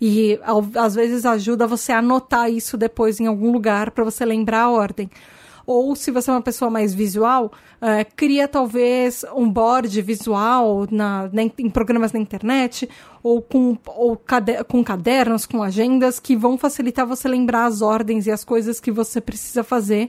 [0.00, 4.24] E ao, às vezes ajuda você a anotar isso depois em algum lugar para você
[4.24, 5.10] lembrar a ordem
[5.68, 7.52] ou se você é uma pessoa mais visual,
[7.82, 12.88] uh, cria talvez um board visual na, na, em programas na internet,
[13.22, 18.26] ou, com, ou cade com cadernos, com agendas, que vão facilitar você lembrar as ordens
[18.26, 20.08] e as coisas que você precisa fazer.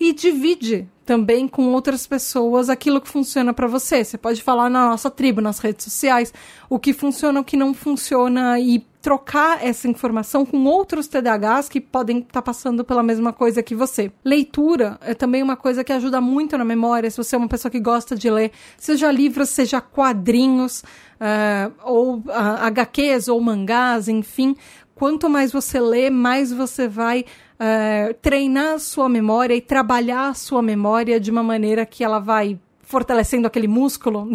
[0.00, 4.04] E divide também com outras pessoas aquilo que funciona para você.
[4.04, 6.34] Você pode falar na nossa tribo, nas redes sociais,
[6.68, 11.80] o que funciona, o que não funciona e trocar essa informação com outros TDAHs que
[11.80, 14.12] podem estar tá passando pela mesma coisa que você.
[14.22, 17.72] Leitura é também uma coisa que ajuda muito na memória, se você é uma pessoa
[17.72, 24.08] que gosta de ler, seja livros, seja quadrinhos, uh, ou uh, ah, HQs ou mangás,
[24.08, 24.54] enfim.
[24.94, 30.34] Quanto mais você lê, mais você vai uh, treinar a sua memória e trabalhar a
[30.34, 34.26] sua memória de uma maneira que ela vai fortalecendo aquele músculo,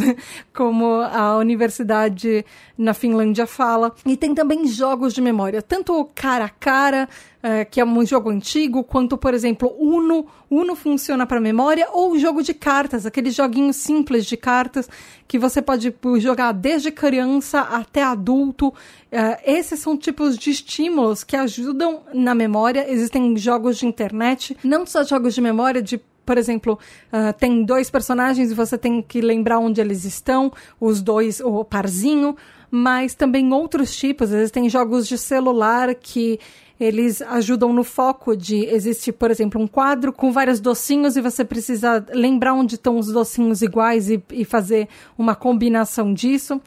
[0.54, 2.46] como a universidade
[2.78, 3.92] na Finlândia fala.
[4.06, 7.10] E tem também jogos de memória, tanto cara a cara,
[7.42, 10.28] é, que é um jogo antigo, quanto, por exemplo, Uno.
[10.52, 14.88] Uno funciona para memória, ou jogo de cartas, aqueles joguinhos simples de cartas
[15.28, 18.72] que você pode jogar desde criança até adulto.
[19.12, 22.86] É, esses são tipos de estímulos que ajudam na memória.
[22.88, 26.80] Existem jogos de internet, não só jogos de memória de por exemplo,
[27.12, 31.64] uh, tem dois personagens e você tem que lembrar onde eles estão, os dois, o
[31.64, 32.36] parzinho,
[32.70, 34.32] mas também outros tipos.
[34.32, 36.40] Existem jogos de celular que
[36.80, 41.46] eles ajudam no foco de existe, por exemplo, um quadro com vários docinhos e você
[41.46, 46.60] precisa lembrar onde estão os docinhos iguais e, e fazer uma combinação disso.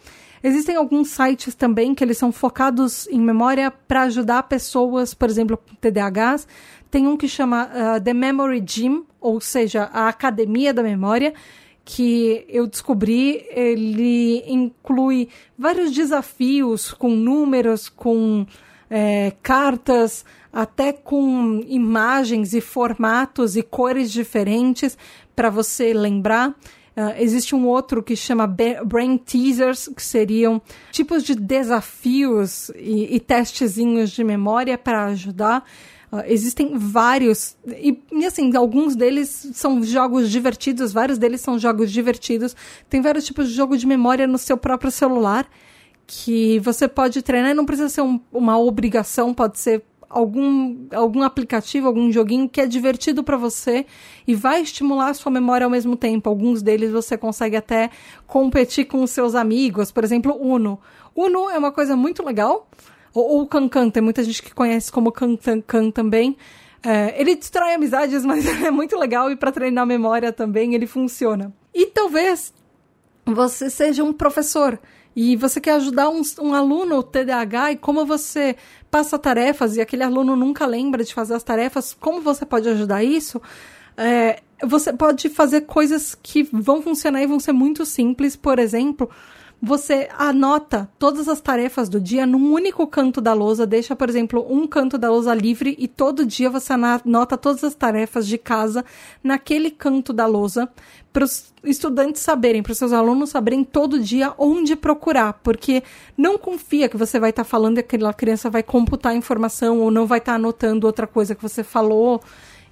[0.43, 5.57] Existem alguns sites também que eles são focados em memória para ajudar pessoas, por exemplo,
[5.57, 6.47] com TDAHs.
[6.89, 11.35] Tem um que chama uh, The Memory Gym, ou seja, a Academia da Memória,
[11.85, 18.47] que eu descobri, ele inclui vários desafios com números, com
[18.89, 24.97] é, cartas, até com imagens e formatos e cores diferentes
[25.35, 26.51] para você lembrar.
[26.51, 33.21] Uh, existe um outro que chama Brain Teasers, que seriam tipos de desafios e, e
[33.21, 35.63] testezinhos de memória para ajudar.
[36.13, 41.91] Uh, existem vários, e, e, assim, alguns deles são jogos divertidos, vários deles são jogos
[41.91, 42.55] divertidos.
[42.89, 45.49] Tem vários tipos de jogo de memória no seu próprio celular
[46.07, 51.87] que você pode treinar, não precisa ser um, uma obrigação, pode ser algum, algum aplicativo,
[51.87, 53.87] algum joguinho que é divertido para você
[54.27, 56.29] e vai estimular a sua memória ao mesmo tempo.
[56.29, 57.91] Alguns deles você consegue até
[58.27, 60.79] competir com os seus amigos, por exemplo, Uno.
[61.15, 62.69] Uno é uma coisa muito legal.
[63.21, 66.37] Ou o Cancan, tem muita gente que conhece como Cancan também.
[66.83, 70.87] É, ele destrói amizades, mas é muito legal e para treinar a memória também ele
[70.87, 71.53] funciona.
[71.75, 72.53] E talvez
[73.25, 74.79] você seja um professor
[75.15, 78.55] e você quer ajudar um, um aluno TDAH e como você
[78.91, 83.03] passa tarefas e aquele aluno nunca lembra de fazer as tarefas, como você pode ajudar
[83.03, 83.41] isso?
[83.97, 89.11] É, você pode fazer coisas que vão funcionar e vão ser muito simples, por exemplo,
[89.61, 94.47] você anota todas as tarefas do dia num único canto da lousa, deixa, por exemplo,
[94.49, 98.85] um canto da lousa livre e todo dia você anota todas as tarefas de casa
[99.25, 100.69] naquele canto da lousa
[101.13, 105.83] para os estudantes saberem, para os seus alunos saberem todo dia onde procurar, porque
[106.17, 109.81] não confia que você vai estar tá falando e aquela criança vai computar a informação
[109.81, 112.21] ou não vai estar tá anotando outra coisa que você falou,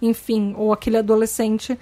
[0.02, 1.78] enfim, ou aquele adolescente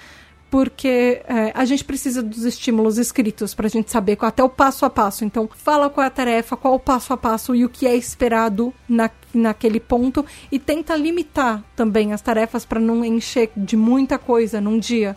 [0.52, 4.50] porque é, a gente precisa dos estímulos escritos para a gente saber qual, até o
[4.50, 5.24] passo a passo.
[5.24, 7.86] Então, fala qual é a tarefa, qual é o passo a passo e o que
[7.86, 13.78] é esperado na, naquele ponto e tenta limitar também as tarefas para não encher de
[13.78, 15.16] muita coisa num dia.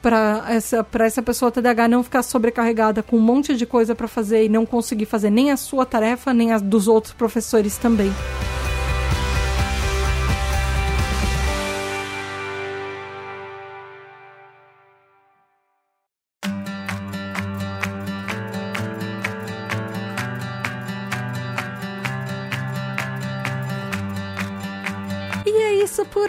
[0.00, 4.46] Para essa, essa pessoa TDAH não ficar sobrecarregada com um monte de coisa para fazer
[4.46, 8.10] e não conseguir fazer nem a sua tarefa, nem as dos outros professores também.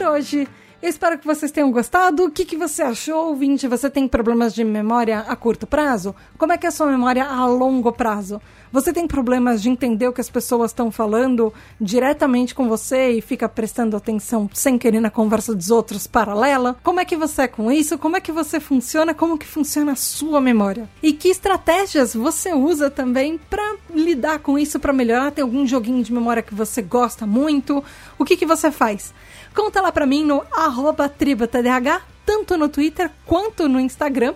[0.05, 0.47] Hoje.
[0.81, 2.25] Espero que vocês tenham gostado.
[2.25, 3.67] O que, que você achou, ouvinte?
[3.67, 6.13] Você tem problemas de memória a curto prazo?
[6.37, 8.39] Como é que é a sua memória a longo prazo?
[8.71, 13.21] Você tem problemas de entender o que as pessoas estão falando diretamente com você e
[13.21, 16.77] fica prestando atenção sem querer na conversa dos outros paralela?
[16.83, 17.97] Como é que você é com isso?
[17.97, 19.13] Como é que você funciona?
[19.13, 20.89] Como que funciona a sua memória?
[21.01, 25.31] E que estratégias você usa também para lidar com isso, para melhorar?
[25.31, 27.83] Tem algum joguinho de memória que você gosta muito?
[28.17, 29.13] O que, que você faz?
[29.55, 34.33] Conta lá pra mim no arroba tributadh, tanto no Twitter quanto no Instagram.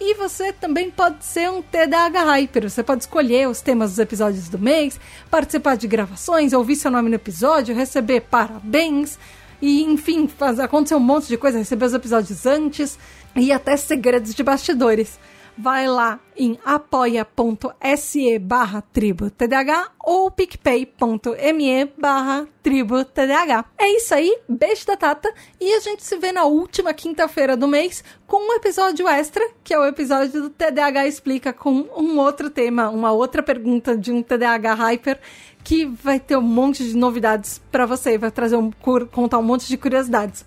[0.00, 2.68] E você também pode ser um TDAH Hyper.
[2.68, 4.98] Você pode escolher os temas dos episódios do mês,
[5.30, 9.18] participar de gravações, ouvir seu nome no episódio, receber parabéns
[9.60, 12.98] e, enfim, fazer, acontecer um monte de coisa, receber os episódios antes
[13.36, 15.18] e até segredos de bastidores
[15.56, 23.64] vai lá em apoia.se barra tribo TDAH ou picpay.me barra tribo TDAH.
[23.78, 27.68] É isso aí, beijo da Tata e a gente se vê na última quinta-feira do
[27.68, 32.48] mês com um episódio extra, que é o episódio do TDAH Explica com um outro
[32.48, 35.20] tema, uma outra pergunta de um TDAH Hyper
[35.62, 38.70] que vai ter um monte de novidades para você, vai trazer um
[39.10, 40.44] contar um monte de curiosidades.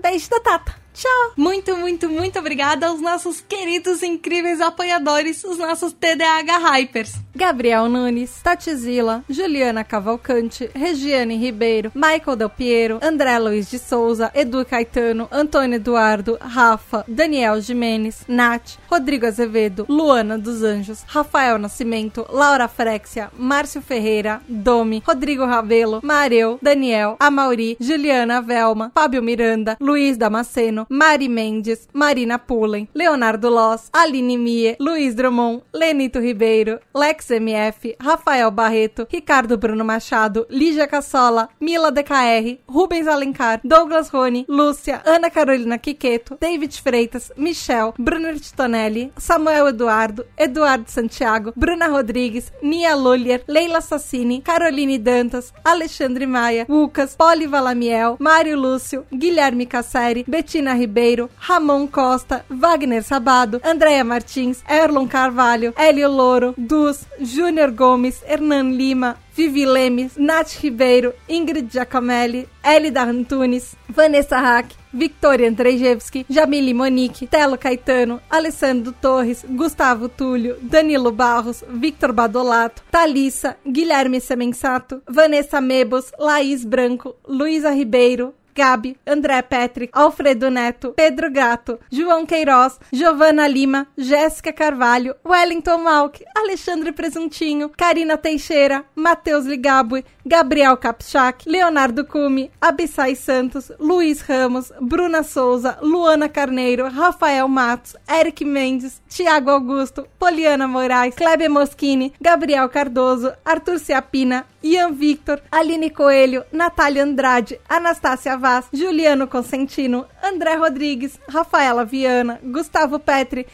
[0.00, 0.81] Beijo da Tata!
[0.94, 1.32] Tchau!
[1.36, 7.12] Muito, muito, muito obrigada aos nossos queridos, incríveis apoiadores, os nossos TDAH Hypers.
[7.34, 14.64] Gabriel Nunes, Tatizila, Juliana Cavalcante, Regiane Ribeiro, Michael Del Piero, André Luiz de Souza, Edu
[14.64, 22.68] Caetano, Antônio Eduardo, Rafa, Daniel Jimenez, Nath, Rodrigo Azevedo, Luana dos Anjos, Rafael Nascimento, Laura
[22.68, 30.86] Frexia, Márcio Ferreira, Domi, Rodrigo Ravelo, Mareu, Daniel, Amauri, Juliana Velma, Fábio Miranda, Luiz Damasceno,
[30.90, 38.50] Mari Mendes, Marina Pullen, Leonardo Loss, Aline Mie, Luiz Drummond, Lenito Ribeiro, Lex MF, Rafael
[38.50, 45.78] Barreto, Ricardo Bruno Machado, Lígia Cassola, Mila DKR, Rubens Alencar, Douglas Rony, Lúcia, Ana Carolina
[45.78, 53.80] Quiqueto, David Freitas, Michel, Bruno Titonelli, Samuel Eduardo, Eduardo Santiago, Bruna Rodrigues, Nia Lulier, Leila
[53.80, 61.86] Sassini, Caroline Dantas, Alexandre Maia, Lucas, Poli Valamiel, Mário Lúcio, Guilherme Casseri, Betina Ribeiro, Ramon
[61.86, 69.64] Costa, Wagner Sabado, Andréia Martins, Erlon Carvalho, Hélio Louro, Dus, Júnior Gomes, Hernan Lima, Vivi
[69.64, 78.20] Lemes, Nath Ribeiro, Ingrid Giacomelli, Elida Antunes, Vanessa Hack, Victoria Andrzejewski, Jamile Monique, Telo Caetano,
[78.28, 87.16] Alessandro Torres, Gustavo Túlio, Danilo Barros, Victor Badolato, Thalissa, Guilherme Semensato, Vanessa Mebos, Laís Branco,
[87.26, 95.14] Luísa Ribeiro, Gabi, André Petri, Alfredo Neto, Pedro Gato, João Queiroz, Giovana Lima, Jéssica Carvalho,
[95.24, 104.22] Wellington Malk, Alexandre Presuntinho, Karina Teixeira, Matheus Ligabue, Gabriel Kapchak, Leonardo Cume, Abissai Santos, Luiz
[104.22, 112.12] Ramos, Bruna Souza, Luana Carneiro, Rafael Matos, Eric Mendes, Tiago Augusto, Poliana Moraes, Kleber Moschini,
[112.20, 120.56] Gabriel Cardoso, Arthur Ciapina, Ian Victor, Aline Coelho, Natália Andrade, Anastácia Vaz, Juliano Consentino, André
[120.56, 123.44] Rodrigues, Rafaela Viana, Gustavo Petri,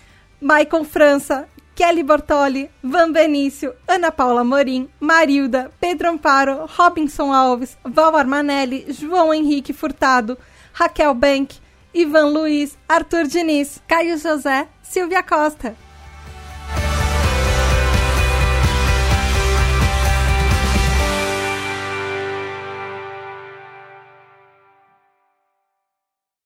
[0.40, 1.48] Maicon França,
[1.78, 9.32] Kelly Bortoli, Van Benício, Ana Paula Morim, Marilda, Pedro Amparo, Robinson Alves, Val Armanelli, João
[9.32, 10.36] Henrique Furtado,
[10.72, 11.54] Raquel Bank,
[11.94, 15.76] Ivan Luiz, Arthur Diniz, Caio José, Silvia Costa.